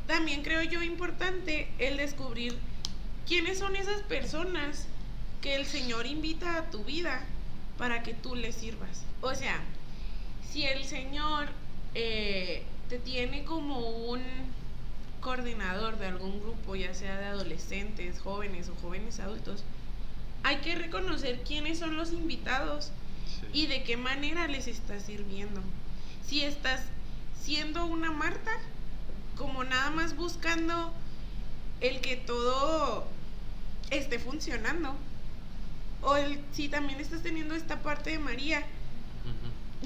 [0.07, 2.57] también creo yo importante el descubrir
[3.27, 4.87] quiénes son esas personas
[5.43, 7.23] que el Señor invita a tu vida
[7.77, 9.05] para que tú le sirvas.
[9.21, 9.61] O sea,
[10.51, 11.49] si el Señor
[12.01, 14.23] eh, te tiene como un
[15.21, 19.65] coordinador de algún grupo, ya sea de adolescentes, jóvenes o jóvenes adultos,
[20.45, 22.93] hay que reconocer quiénes son los invitados
[23.53, 25.61] y de qué manera les estás sirviendo.
[26.25, 26.83] Si estás
[27.43, 28.53] siendo una Marta,
[29.37, 30.93] como nada más buscando
[31.81, 33.09] el que todo
[33.91, 34.95] esté funcionando.
[36.03, 38.65] O el, si también estás teniendo esta parte de María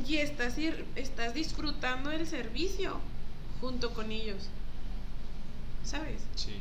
[0.09, 0.57] y estás,
[0.96, 3.00] estás disfrutando del servicio
[3.61, 4.48] junto con ellos.
[5.85, 6.22] ¿Sabes?
[6.35, 6.52] Sí.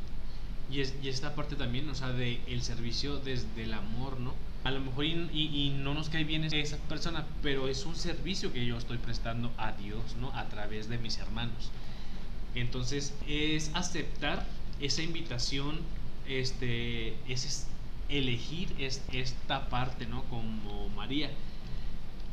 [0.72, 4.34] Y, es, y esta parte también, o sea, de el servicio desde el amor, ¿no?
[4.64, 8.54] A lo mejor y, y, no nos cae bien esa persona, pero es un servicio
[8.54, 10.32] que yo estoy prestando a Dios, ¿no?
[10.36, 11.72] A través de mis hermanos.
[12.54, 14.46] Entonces, es aceptar
[14.80, 15.80] esa invitación,
[16.28, 17.68] este, es
[18.10, 20.24] elegir es, esta parte, ¿no?
[20.26, 21.32] Como María.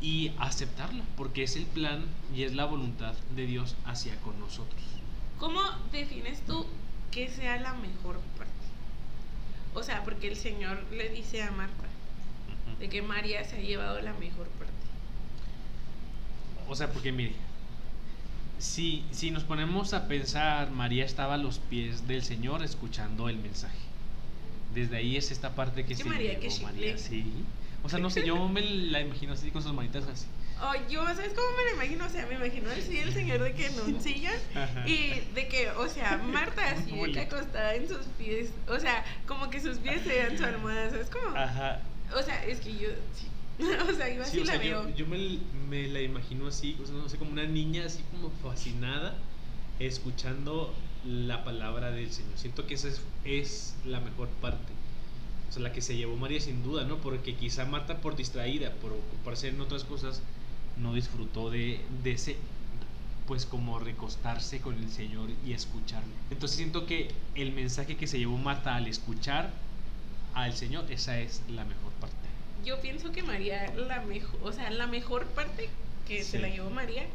[0.00, 4.80] Y aceptarla, porque es el plan y es la voluntad de Dios hacia con nosotros.
[5.38, 5.60] ¿Cómo
[5.92, 6.66] defines tú
[7.10, 8.52] que sea la mejor parte?
[9.74, 11.84] O sea, porque el Señor le dice a Marta
[12.78, 14.72] de que María se ha llevado la mejor parte.
[16.68, 17.32] O sea, porque mire,
[18.58, 23.38] si, si nos ponemos a pensar, María estaba a los pies del Señor escuchando el
[23.38, 23.78] mensaje.
[24.74, 27.24] Desde ahí es esta parte que se María, que María, sí.
[27.82, 30.26] O sea, no sé, yo me la imagino así con sus manitas así.
[30.60, 32.04] Oh, yo, ¿sabes cómo me la imagino?
[32.04, 34.34] O sea, me imagino así el señor de que en un sillón
[34.86, 39.04] y de que, o sea, Marta así de que acostada en sus pies, o sea,
[39.26, 41.36] como que sus pies sean su almohada, ¿sabes cómo?
[41.36, 41.80] Ajá.
[42.16, 43.28] O sea, es que yo, sí.
[43.88, 44.88] o sea, yo así la veo.
[44.96, 45.38] Yo, me,
[45.68, 49.16] me, la imagino así, o sea, no sé, como una niña así como fascinada,
[49.78, 52.36] escuchando la palabra del Señor.
[52.36, 54.77] Siento que esa es, es la mejor parte
[55.48, 56.98] o sea, la que se llevó María sin duda, ¿no?
[56.98, 60.22] Porque quizá Marta por distraída, por ocuparse en otras cosas,
[60.76, 62.36] no disfrutó de, de ese,
[63.26, 66.12] pues como recostarse con el Señor y escucharle.
[66.30, 69.50] Entonces siento que el mensaje que se llevó Marta al escuchar
[70.34, 72.16] al Señor, esa es la mejor parte.
[72.64, 75.68] Yo pienso que María, la mejor, o sea, la mejor parte
[76.06, 77.06] que se la llevó María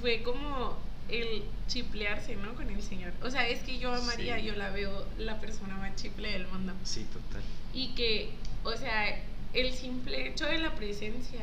[0.00, 0.76] fue como
[1.08, 2.54] el chiplearse, ¿no?
[2.54, 3.12] Con el Señor.
[3.22, 6.46] O sea, es que yo a María, yo la veo la persona más chiple del
[6.48, 6.72] mundo.
[6.84, 7.42] Sí, total.
[7.74, 8.30] Y que,
[8.64, 9.20] o sea,
[9.52, 11.40] el simple hecho de la presencia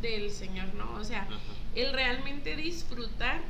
[0.00, 0.92] del Señor, ¿no?
[0.94, 1.26] O sea,
[1.74, 3.40] el realmente disfrutar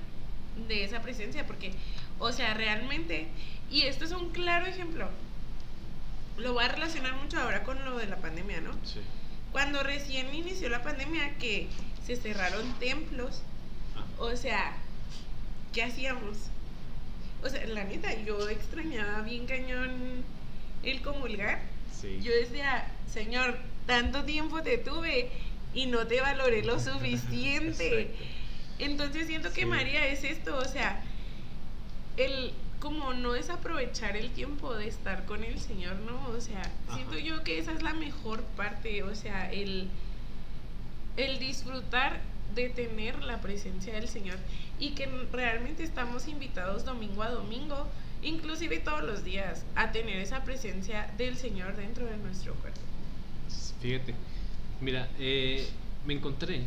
[0.69, 1.73] de esa presencia, porque,
[2.19, 3.29] o sea, realmente,
[3.71, 5.09] y esto es un claro ejemplo,
[6.39, 8.73] lo voy a relacionar mucho ahora con lo de la pandemia, ¿no?
[8.85, 9.01] Sí.
[9.53, 11.69] Cuando recién inició la pandemia, que
[12.07, 13.43] se cerraron templos,
[13.97, 14.05] ah.
[14.19, 14.77] o sea,
[15.73, 16.37] ¿qué hacíamos?
[17.43, 20.25] O sea, la neta, yo extrañaba bien cañón
[20.83, 21.61] el comulgar.
[21.99, 22.19] Sí.
[22.23, 23.57] Yo decía, Señor,
[23.87, 25.31] tanto tiempo te tuve
[25.75, 28.15] y no te valoré lo suficiente.
[28.79, 31.03] Entonces siento que María es esto, o sea,
[32.17, 36.29] el como no es aprovechar el tiempo de estar con el Señor, ¿no?
[36.31, 36.63] O sea,
[36.95, 39.89] siento yo que esa es la mejor parte, o sea, el,
[41.19, 42.21] el disfrutar
[42.55, 44.39] de tener la presencia del Señor
[44.79, 47.87] y que realmente estamos invitados domingo a domingo,
[48.23, 52.81] inclusive todos los días, a tener esa presencia del Señor dentro de nuestro cuerpo.
[53.81, 54.15] Fíjate,
[54.81, 55.69] Mira, eh,
[56.07, 56.65] me encontré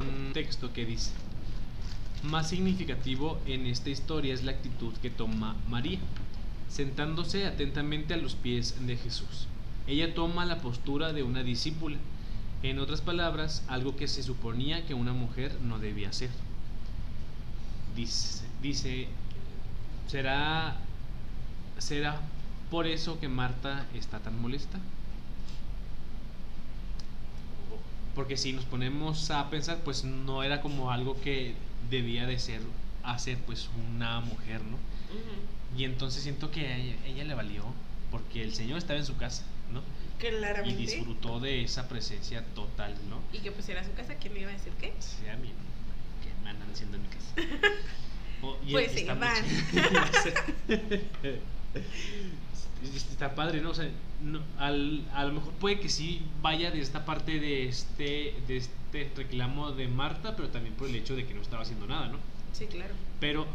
[0.00, 1.12] un texto que dice,
[2.24, 6.00] más significativo en esta historia es la actitud que toma María,
[6.68, 9.46] sentándose atentamente a los pies de Jesús.
[9.86, 11.98] Ella toma la postura de una discípula,
[12.62, 16.30] en otras palabras, algo que se suponía que una mujer no debía hacer.
[17.96, 19.08] Dice, dice
[20.06, 20.76] ¿será,
[21.78, 22.20] ¿será
[22.70, 24.78] por eso que Marta está tan molesta?
[28.14, 31.54] Porque si nos ponemos a pensar, pues no era como algo que
[31.90, 32.60] debía de ser
[33.02, 34.76] hacer pues una mujer, ¿no?
[35.76, 37.64] Y entonces siento que a ella, le valió,
[38.10, 39.82] porque el Señor estaba en su casa, ¿no?
[40.18, 40.82] Claramente.
[40.82, 43.20] Y disfrutó de esa presencia total, ¿no?
[43.32, 44.92] Y que pues era su casa, ¿quién le iba a decir qué?
[44.98, 45.48] Sí, a mí,
[46.22, 47.34] que me andan haciendo en mi casa.
[48.70, 49.44] pues sí, van.
[52.82, 53.70] está padre, ¿no?
[53.70, 53.88] O sea,
[54.22, 58.56] no, al, a lo mejor puede que sí vaya de esta parte de este, de
[58.56, 62.08] este reclamo de Marta, pero también por el hecho de que no estaba haciendo nada,
[62.08, 62.18] ¿no?
[62.52, 62.94] Sí, claro.
[63.20, 63.46] Pero,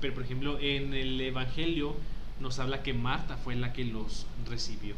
[0.00, 1.96] pero por ejemplo, en el Evangelio
[2.40, 4.94] nos habla que Marta fue la que los recibió.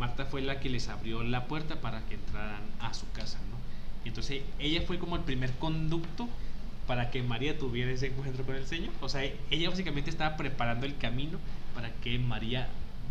[0.00, 3.58] Marta fue la que les abrió la puerta para que entraran a su casa, ¿no?
[4.02, 6.26] Y entonces ella fue como el primer conducto
[6.86, 8.94] para que María tuviera ese encuentro con el Señor.
[9.02, 11.38] O sea, ella básicamente estaba preparando el camino
[11.74, 12.66] para que María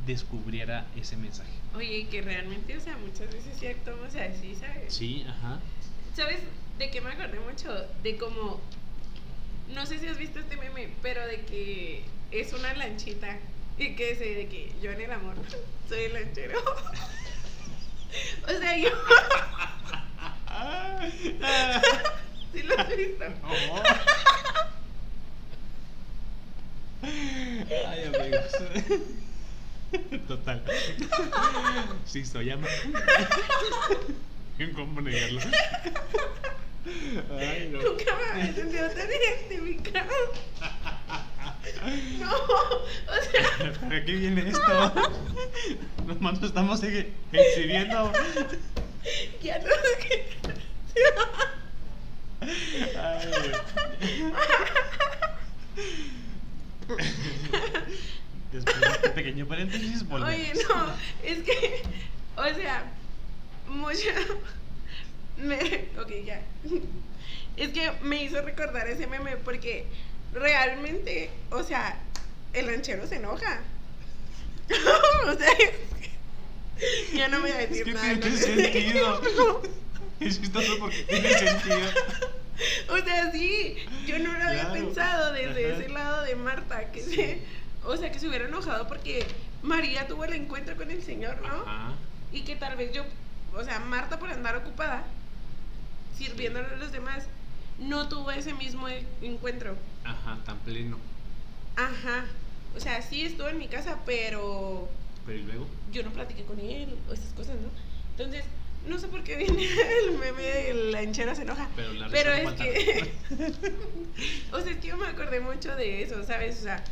[0.08, 1.52] descubriera ese mensaje.
[1.76, 4.92] Oye, que realmente, o sea, muchas veces sí actuamos así, ¿sabes?
[4.92, 5.60] Sí, ajá.
[6.16, 6.40] ¿Sabes
[6.80, 7.72] de qué me acordé mucho?
[8.02, 8.60] De cómo,
[9.76, 13.38] no sé si has visto este meme, pero de que es una lanchita
[13.86, 15.36] y que dice de que yo en el amor
[15.88, 16.60] soy el lanchero.
[18.44, 18.90] O sea, yo.
[22.52, 23.24] ¿Sí lo has visto?
[23.30, 23.84] No.
[27.04, 28.52] Ay, amigos.
[30.28, 30.64] Total.
[32.06, 32.68] Sí, soy ama.
[34.76, 35.42] ¿Cómo negarlo?
[37.40, 37.82] Ay, no.
[37.84, 40.16] Nunca me había sentido tan identificado.
[42.20, 44.94] No, o sea, ¿Para qué viene esto?
[46.06, 48.12] Nomás nos estamos ex- exhibiendo.
[49.42, 49.66] ya no.
[52.98, 53.52] Ay.
[58.52, 60.34] Después de este pequeño paréntesis, volvemos.
[60.34, 61.84] Oye, no, es que,
[62.36, 62.84] o sea,
[63.68, 64.10] mucho.
[65.38, 66.42] Me, ok, ya.
[67.56, 69.86] Es que me hizo recordar ese meme porque
[70.34, 71.98] realmente, o sea,
[72.54, 73.62] el ranchero se enoja.
[75.28, 75.50] o sea,
[77.14, 78.20] ya no voy a Es decir que nada.
[78.20, 79.22] tiene no sentido.
[79.38, 79.62] No.
[80.20, 81.90] Es chistoso porque tiene sentido.
[82.90, 85.80] O sea, sí, yo no lo había pensado desde Ajá.
[85.82, 87.42] ese lado de Marta, que se,
[87.86, 89.26] o sea, que se hubiera enojado porque
[89.62, 91.48] María tuvo el encuentro con el Señor, ¿no?
[91.48, 91.94] Ajá.
[92.34, 93.06] Y que tal vez yo,
[93.56, 95.04] o sea, Marta por andar ocupada,
[96.18, 97.24] sirviéndole a los demás,
[97.80, 99.76] no tuvo ese mismo e- encuentro.
[100.04, 100.98] Ajá, tan pleno.
[101.76, 102.26] Ajá.
[102.76, 104.88] O sea, sí estuvo en mi casa, pero
[105.26, 105.68] Pero y luego.
[105.92, 107.70] yo no platiqué con él o esas cosas, ¿no?
[108.12, 108.44] Entonces,
[108.88, 109.64] no sé por qué viene
[110.06, 111.68] el meme de la hinchera se enoja.
[111.76, 112.64] Pero la Pero es falta.
[112.64, 113.12] que.
[114.52, 116.60] o sea, es que yo me acordé mucho de eso, ¿sabes?
[116.60, 116.84] O sea,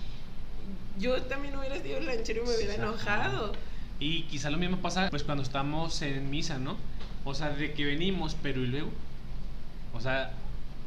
[0.98, 3.54] yo también hubiera sido lanchero y me hubiera enojado.
[4.00, 6.78] Y quizá lo mismo pasa pues cuando estamos en misa, ¿no?
[7.24, 8.90] O sea, de que venimos, pero y luego.
[9.94, 10.32] O sea,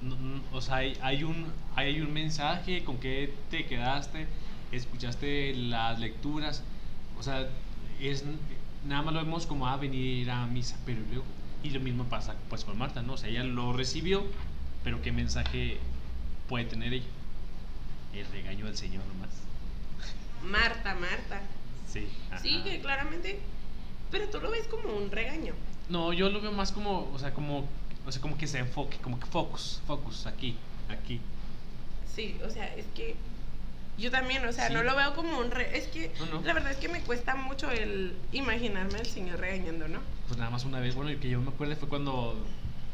[0.03, 4.27] no- no- o sea hay, hay un, hay un mensaje, con qué te quedaste,
[4.73, 6.63] escuchaste las lecturas.
[7.19, 7.49] O sea,
[8.01, 8.25] es
[8.87, 11.25] nada más lo vemos como a venir a misa, pero luego.
[11.63, 13.15] Y lo mismo pasa pues con Marta, ¿no?
[13.15, 14.25] O sea, ella lo recibió,
[14.83, 15.79] pero qué mensaje
[16.49, 17.07] puede tener ella.
[18.15, 19.29] El regaño del Señor nomás.
[20.43, 21.43] Marta, Marta.
[21.87, 22.09] Sí.
[22.43, 23.39] Sí, que claramente.
[24.11, 25.53] Pero tú lo ves como un regaño.
[25.89, 27.69] No, yo lo veo más como, o sea, como,
[28.07, 30.57] o sea, como que se enfoque, como que focus, focus, aquí,
[30.89, 31.21] aquí.
[32.15, 33.15] Sí, o sea, es que.
[33.99, 34.73] Yo también, o sea, Sí.
[34.73, 35.77] no lo veo como un re...
[35.77, 36.41] Es que No, no.
[36.41, 40.01] la verdad es que me cuesta mucho el imaginarme al señor regañando, ¿no?
[40.27, 42.43] Pues nada más una vez, bueno, y que yo me acuerdo fue cuando,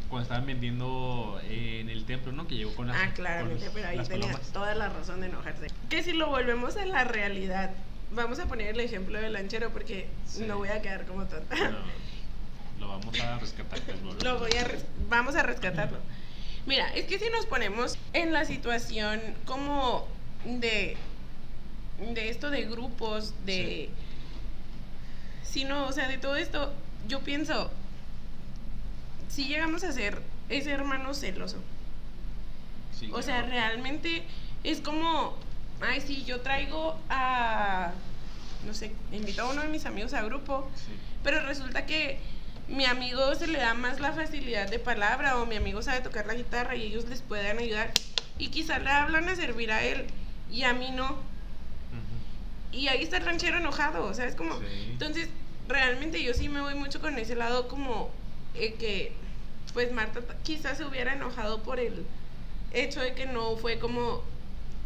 [0.08, 2.48] cuando estaban vendiendo en el templo, ¿no?
[2.48, 4.52] Que llegó con las Ah, claramente, pero ahí tenía palomas.
[4.52, 5.68] toda la razón de enojarse.
[5.88, 7.70] Que si lo volvemos a la realidad,
[8.10, 10.42] vamos a poner el ejemplo del lanchero porque Sí.
[10.48, 11.54] no voy a quedar como tonta.
[11.70, 11.76] No,
[12.80, 13.80] lo vamos a rescatar.
[13.80, 14.22] pues.
[14.22, 14.66] Lo voy a
[15.08, 15.98] vamos a rescatarlo.
[16.66, 20.06] Mira, es que si nos ponemos en la situación como
[20.44, 20.96] de
[22.12, 23.88] de esto de grupos, de
[25.42, 26.74] si no, o sea, de todo esto,
[27.08, 27.70] yo pienso
[29.28, 31.56] si llegamos a ser ese hermano celoso.
[32.98, 34.22] Sí, O sea, realmente
[34.64, 35.36] es como,
[35.80, 37.92] ay, sí, yo traigo a,
[38.66, 40.92] no sé, invito a uno de mis amigos a grupo, Sí.
[41.22, 42.18] pero resulta que
[42.68, 46.26] mi amigo se le da más la facilidad de palabra o mi amigo sabe tocar
[46.26, 47.90] la guitarra y ellos les pueden ayudar
[48.38, 50.06] y quizás le hablan a servir a él
[50.50, 51.16] y a mí no.
[52.72, 54.34] Y ahí está el ranchero enojado, ¿sabes?
[54.34, 54.66] Como, Sí.
[54.90, 55.28] entonces,
[55.68, 58.10] realmente yo sí me voy mucho con ese lado como
[58.54, 59.12] eh, que,
[59.72, 62.04] pues Marta quizás se hubiera enojado por el
[62.72, 64.22] hecho de que no fue como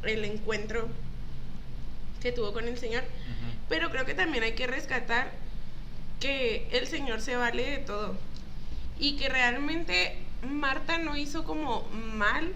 [0.04, 0.88] el encuentro
[2.22, 3.02] que tuvo con el Señor.
[3.68, 5.32] Pero creo que también hay que rescatar
[6.20, 8.16] que el Señor se vale de todo.
[8.98, 12.52] Y que realmente Marta no hizo como mal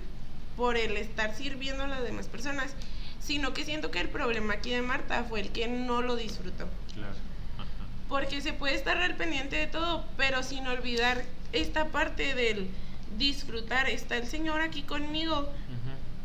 [0.57, 2.74] por el estar sirviendo a las demás personas,
[3.20, 6.68] sino que siento que el problema aquí de Marta fue el que no lo disfrutó.
[6.94, 7.14] Claro.
[7.57, 7.66] Ajá.
[8.09, 12.68] Porque se puede estar al pendiente de todo, pero sin olvidar esta parte del
[13.16, 13.88] disfrutar.
[13.88, 15.48] Está el Señor aquí conmigo,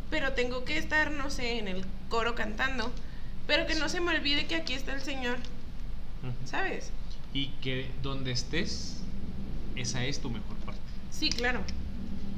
[0.10, 2.92] pero tengo que estar, no sé, en el coro cantando.
[3.48, 5.38] Pero que no se me olvide que aquí está el Señor.
[6.46, 6.92] ¿sabes?
[7.34, 8.98] Y que donde estés,
[9.76, 10.82] esa es tu mejor parte.
[11.12, 11.62] Sí, claro.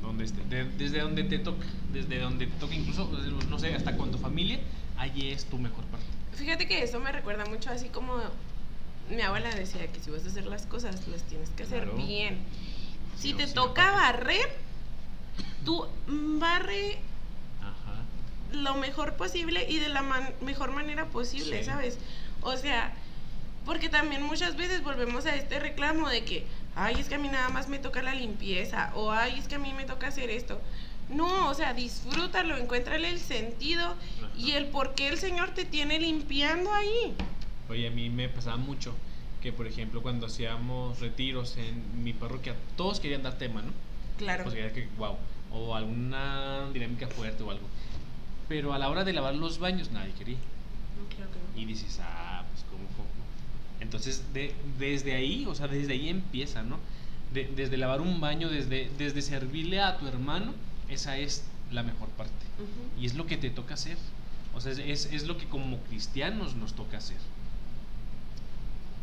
[0.01, 3.09] Donde estés, de- desde donde te toca, desde donde te toca, incluso,
[3.49, 4.59] no sé, hasta con tu familia,
[4.97, 6.05] allí es tu mejor parte.
[6.35, 8.17] Fíjate que eso me recuerda mucho así como
[9.09, 12.37] mi abuela decía que si vas a hacer las cosas, las tienes que hacer bien.
[13.17, 14.47] Si te sí, toca barrer,
[15.65, 15.85] tú
[16.39, 16.97] barre
[17.61, 18.01] Ajá.
[18.53, 21.65] lo mejor posible y de la man- mejor manera posible, Sí.
[21.65, 21.97] ¿sabes?
[22.41, 22.93] O sea,
[23.66, 26.45] porque también muchas veces volvemos a este reclamo de que,
[26.76, 29.55] ay, es que a mí nada más me toca la limpieza, o ay, es que
[29.55, 30.62] a mí me toca hacer esto.
[31.09, 33.95] No, o sea, disfrútalo, encuéntrale el sentido
[34.38, 37.14] y el por qué el Señor te tiene limpiando ahí.
[37.70, 38.95] Oye, a mí me pasaba mucho
[39.41, 43.72] que por ejemplo cuando hacíamos retiros en mi parroquia, todos querían dar tema, ¿no?
[44.18, 44.43] Claro.
[44.43, 45.18] Pues que, wow,
[45.51, 47.68] o alguna dinámica fuerte o algo.
[48.47, 50.38] Pero a la hora de lavar los baños nadie quería.
[50.38, 51.62] No, claro que no.
[51.62, 52.30] Y dices, ah.
[53.91, 56.79] Entonces, de, desde ahí, o sea, desde ahí empieza, ¿no?
[57.33, 60.53] De- desde lavar un baño, desde, desde servirle a tu hermano,
[60.87, 62.31] esa es la mejor parte.
[62.97, 63.97] Y es lo que te toca hacer.
[64.53, 67.17] O sea, es, es, es lo que como cristianos nos toca hacer.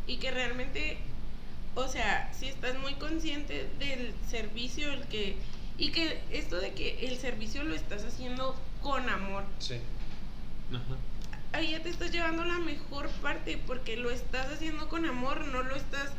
[0.06, 0.96] Y que realmente,
[1.74, 5.36] o sea, si estás muy consciente del servicio, el que
[5.76, 9.74] y que esto de que el servicio lo estás haciendo con amor, Sí.
[10.72, 10.96] Ajá.
[11.52, 15.62] Ahí ya te estás llevando la mejor parte porque lo estás haciendo con amor, no
[15.62, 16.10] lo estás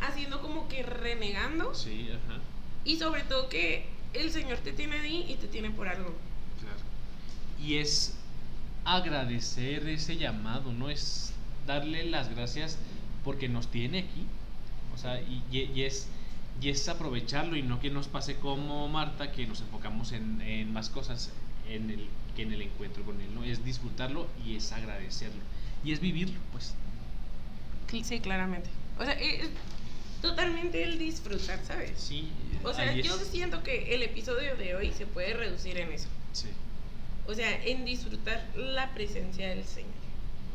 [0.00, 2.40] haciendo como que renegando Sí, ajá.
[2.84, 6.14] y sobre todo que el Señor te tiene ahí y te tiene por algo.
[6.60, 6.78] Claro.
[7.62, 8.16] Y es
[8.84, 10.90] agradecer ese llamado, ¿no?
[10.90, 11.32] Es
[11.66, 12.78] darle las gracias
[13.24, 14.24] porque nos tiene aquí.
[14.94, 16.08] O sea, y, es,
[16.60, 20.72] y es aprovecharlo y no que nos pase como Marta, que nos enfocamos en, en
[20.72, 21.30] más cosas
[21.74, 22.06] en el,
[22.36, 23.44] que en el encuentro con Él, ¿no?
[23.44, 25.40] Es disfrutarlo y es agradecerlo.
[25.84, 26.74] Y es vivirlo, pues.
[28.04, 28.68] Sí, claramente.
[28.98, 29.48] O sea, es
[30.22, 31.92] totalmente el disfrutar, ¿sabes?
[31.96, 32.28] Sí.
[32.62, 36.08] O sea, yo es- siento que el episodio de hoy se puede reducir en eso.
[36.32, 36.48] Sí,
[37.26, 39.90] O sea, en disfrutar la presencia del Señor.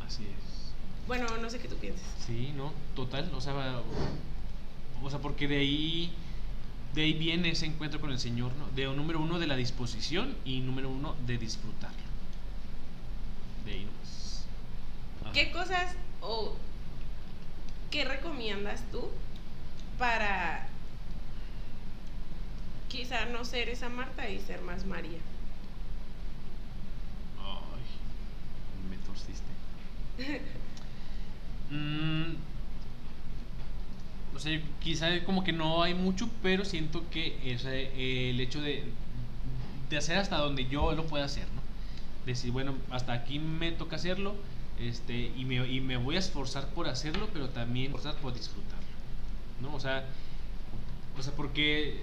[0.06, 0.72] así es.
[1.06, 2.04] Bueno, no sé qué tú piensas.
[2.26, 3.80] Sí, no, total, o sea,
[5.02, 6.12] o sea, porque de ahí
[6.94, 8.68] de ahí viene ese encuentro con el Señor, ¿no?
[8.68, 11.98] De número uno de la disposición y número uno de disfrutarlo.
[13.64, 14.46] De ahí nomás.
[15.34, 16.56] ¿Qué cosas o
[17.90, 19.10] qué recomiendas tú
[19.98, 20.68] para
[22.88, 25.18] quizá no ser esa Marta y ser más María?
[27.38, 29.52] Ay, me torciste.
[31.68, 32.36] Mm,
[34.36, 38.84] o sea, quizá como que no hay mucho, pero siento que ese, el hecho de,
[39.88, 41.62] de hacer hasta donde yo lo pueda hacer, ¿no?
[42.26, 44.34] Decir, bueno, hasta aquí me toca hacerlo,
[44.78, 48.86] este, y me, y me voy a esforzar por hacerlo, pero también esforzar por disfrutarlo,
[49.62, 49.74] ¿no?
[49.74, 50.04] O sea,
[51.18, 52.02] o sea, porque,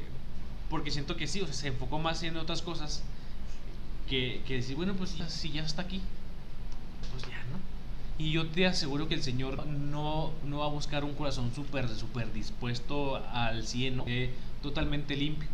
[0.71, 3.03] porque siento que sí, o sea, se enfocó más en otras cosas
[4.09, 6.01] que, que decir, bueno, pues si ya está aquí,
[7.11, 7.59] pues ya, ¿no?
[8.17, 11.89] Y yo te aseguro que el Señor no, no va a buscar un corazón súper,
[11.89, 14.03] súper dispuesto al 100, ¿no?
[14.07, 14.29] Eh,
[14.61, 15.49] totalmente limpio.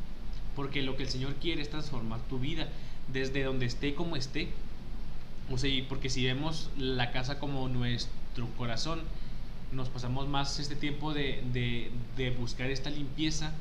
[0.56, 2.68] Porque lo que el Señor quiere es transformar tu vida
[3.14, 4.50] desde donde esté como esté.
[5.50, 9.00] O sea, porque si vemos la casa como nuestro corazón,
[9.72, 13.54] nos pasamos más este tiempo de, de, de buscar esta limpieza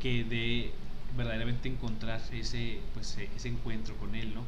[0.00, 0.70] que de
[1.16, 4.42] verdaderamente encontrar ese, pues, ese encuentro con Él, ¿no?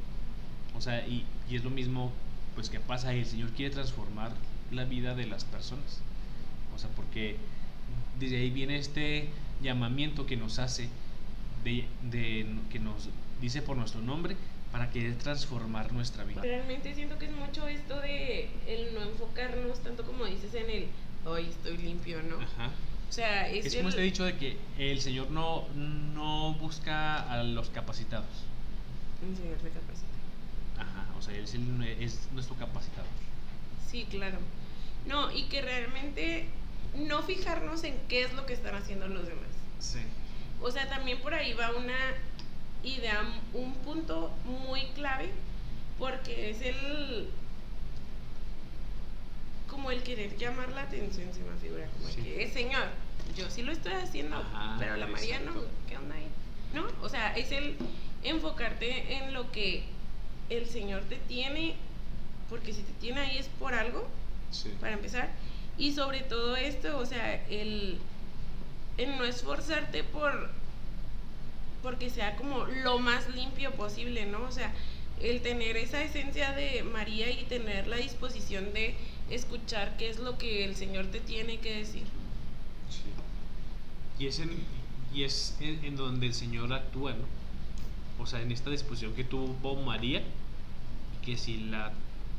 [0.76, 2.12] O sea, y, y es lo mismo
[2.56, 4.32] pues que pasa el Señor quiere transformar
[4.72, 6.00] la vida de las personas.
[6.74, 7.36] O sea, porque
[8.18, 9.28] desde ahí viene este
[9.62, 10.88] llamamiento que nos hace,
[11.62, 13.08] de, de- que nos
[13.40, 14.36] dice por nuestro nombre,
[14.72, 16.42] para querer transformar nuestra vida.
[16.42, 20.86] Realmente siento que es mucho esto de el no enfocarnos tanto como dices en el
[21.24, 22.36] hoy estoy limpio, ¿no?
[22.36, 22.70] Ajá.
[23.08, 27.18] O sea, es, Es como el- este dicho de que el Señor no, no busca
[27.32, 28.26] a los capacitados.
[29.28, 30.06] el Señor me capacita.
[31.18, 33.06] O sea, Él es, el- es nuestro capacitador.
[33.90, 34.38] Sí, claro.
[35.06, 36.46] No, y que realmente
[36.96, 39.46] no fijarnos en qué es lo que están haciendo los demás.
[39.78, 40.00] Sí.
[40.60, 41.96] O sea, también por ahí va una
[42.82, 45.30] idea, un punto muy clave,
[45.98, 47.28] porque es el
[49.68, 52.22] como el querer llamar la atención, se me figura, como Sí.
[52.22, 52.86] que, "Eh, señor,
[53.36, 55.52] yo sí lo estoy haciendo, Ajá, pero la María no.
[55.88, 56.28] ¿qué onda ahí?
[56.72, 56.86] ¿No?
[57.02, 57.76] O sea, es el
[58.22, 59.84] enfocarte en lo que
[60.50, 61.74] el Señor te tiene,
[62.48, 64.06] porque si te tiene ahí es por algo,
[64.50, 64.70] Sí.
[64.80, 65.28] para empezar.
[65.76, 67.98] Y sobre todo esto, o sea, el,
[68.96, 70.50] el no esforzarte por
[71.82, 74.42] porque sea como lo más limpio posible, ¿no?
[74.42, 74.72] O sea,
[75.20, 78.94] el tener esa esencia de María y tener la disposición de
[79.30, 82.02] escuchar qué es lo que el Señor te tiene que decir.
[82.90, 83.02] Sí.
[84.18, 84.50] Y es, en,
[85.14, 87.24] y es en, en donde el Señor actúa, ¿no?
[88.18, 90.22] O sea, en esta disposición que tuvo María,
[91.24, 91.92] que si, la,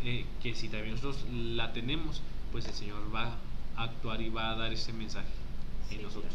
[0.04, 2.22] eh, que si también nosotros la tenemos,
[2.52, 3.38] pues el Señor va
[3.76, 5.28] a actuar y va a dar ese mensaje
[5.92, 6.34] en Sí, nosotros.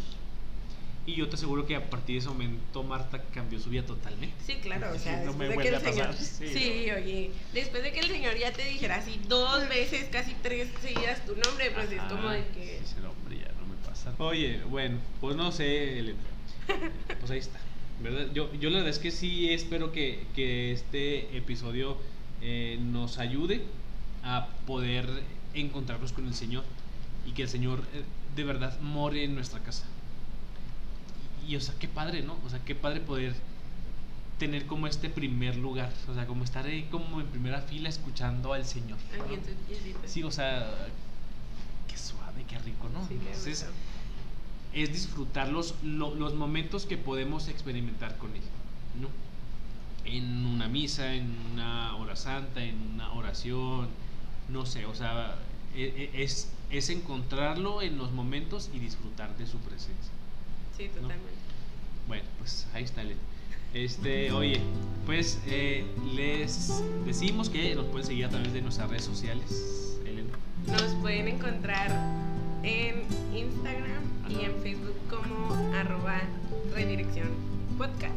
[1.05, 4.37] Y yo te aseguro que a partir de ese momento Marta cambió su vida totalmente.
[4.47, 7.31] Sí, claro, o sea, No me después de que el a Señor, sí, sí, oye,
[7.53, 11.35] después de que el Señor ya te dijera así dos veces, casi tres seguidas tu
[11.35, 14.15] nombre, pues es Ajá, como de que Dice el hombre, ya no me pasa.
[14.19, 16.21] Oye, bueno, pues no sé, Elena.
[17.19, 17.59] Pues ahí está.
[18.03, 18.27] ¿Verdad?
[18.35, 21.97] Yo, yo la verdad es que sí espero que, que este episodio
[22.41, 23.63] eh, nos ayude
[24.23, 25.09] a poder
[25.55, 26.65] encontrarnos con el Señor.
[27.27, 28.03] y que el Señor eh,
[28.35, 29.85] de verdad more en nuestra casa.
[31.47, 32.37] Y, y, o sea, qué padre, ¿no?
[32.45, 33.35] O sea, qué padre poder
[34.39, 38.53] tener como este primer lugar, o sea, como estar ahí como en primera fila escuchando
[38.53, 38.99] al Señor.
[39.69, 40.01] Piecito.
[40.05, 40.89] Sí, o sea,
[41.87, 43.07] qué suave, qué rico, ¿no?
[43.07, 43.67] Sí, Entonces.
[44.75, 48.43] Es disfrutar los, lo- los momentos que podemos experimentar con Él,
[49.01, 49.09] ¿no?
[50.05, 53.89] En una misa, en una hora santa, en una oración,
[54.49, 55.37] no sé, o sea,
[55.77, 60.13] e- e- es, es encontrarlo en los momentos y disfrutar de su presencia.
[60.77, 61.23] Sí, totalmente.
[62.09, 63.21] Bueno, pues ahí está, Elena.
[63.75, 64.61] Este, oye,
[65.07, 70.31] pues eh, les decimos que nos pueden seguir a través de nuestras redes sociales, Elena.
[70.67, 71.91] Nos pueden encontrar
[72.63, 73.03] en
[73.35, 74.03] Instagram
[74.33, 76.21] y en Facebook como arroba
[76.75, 77.29] redirección
[77.77, 78.17] podcast.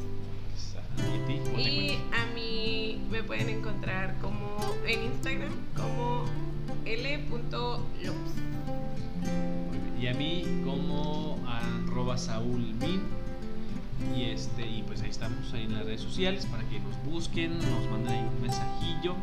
[1.58, 4.58] ¿Y a mí me pueden encontrar como
[4.88, 6.26] en Instagram como
[6.86, 8.32] l.lops.
[10.00, 13.02] Y a mí como arroba Saúl Min.
[14.16, 17.58] Y este, y pues ahí estamos ahí en las redes sociales para que nos busquen,
[17.58, 19.16] nos manden ahí un mensajillo.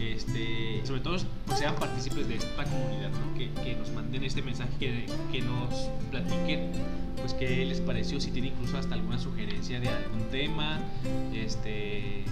[0.00, 3.38] Este, sobre todo pues sean partícipes de esta comunidad, ¿no?
[3.38, 5.74] que, que nos manden este mensaje, que, que nos
[6.10, 6.70] platiquen
[7.20, 10.80] pues qué les pareció, si tienen incluso hasta alguna sugerencia de algún tema,
[11.34, 12.24] este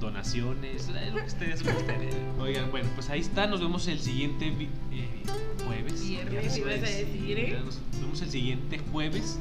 [0.00, 2.02] donaciones, lo que ustedes gusten.
[2.02, 2.10] eh.
[2.40, 5.22] Oigan, bueno, pues ahí está, nos vemos el siguiente eh,
[5.66, 6.06] jueves.
[6.06, 7.60] Viernes, ibas a decir, ¿eh?
[7.64, 9.40] nos vemos el siguiente jueves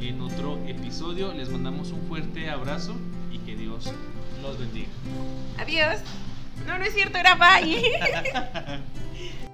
[0.00, 1.32] en otro episodio.
[1.32, 2.96] Les mandamos un fuerte abrazo
[3.30, 3.92] y que Dios
[4.42, 4.88] los bendiga.
[5.58, 6.00] Adiós.
[6.66, 7.82] No, no es cierto, era bye.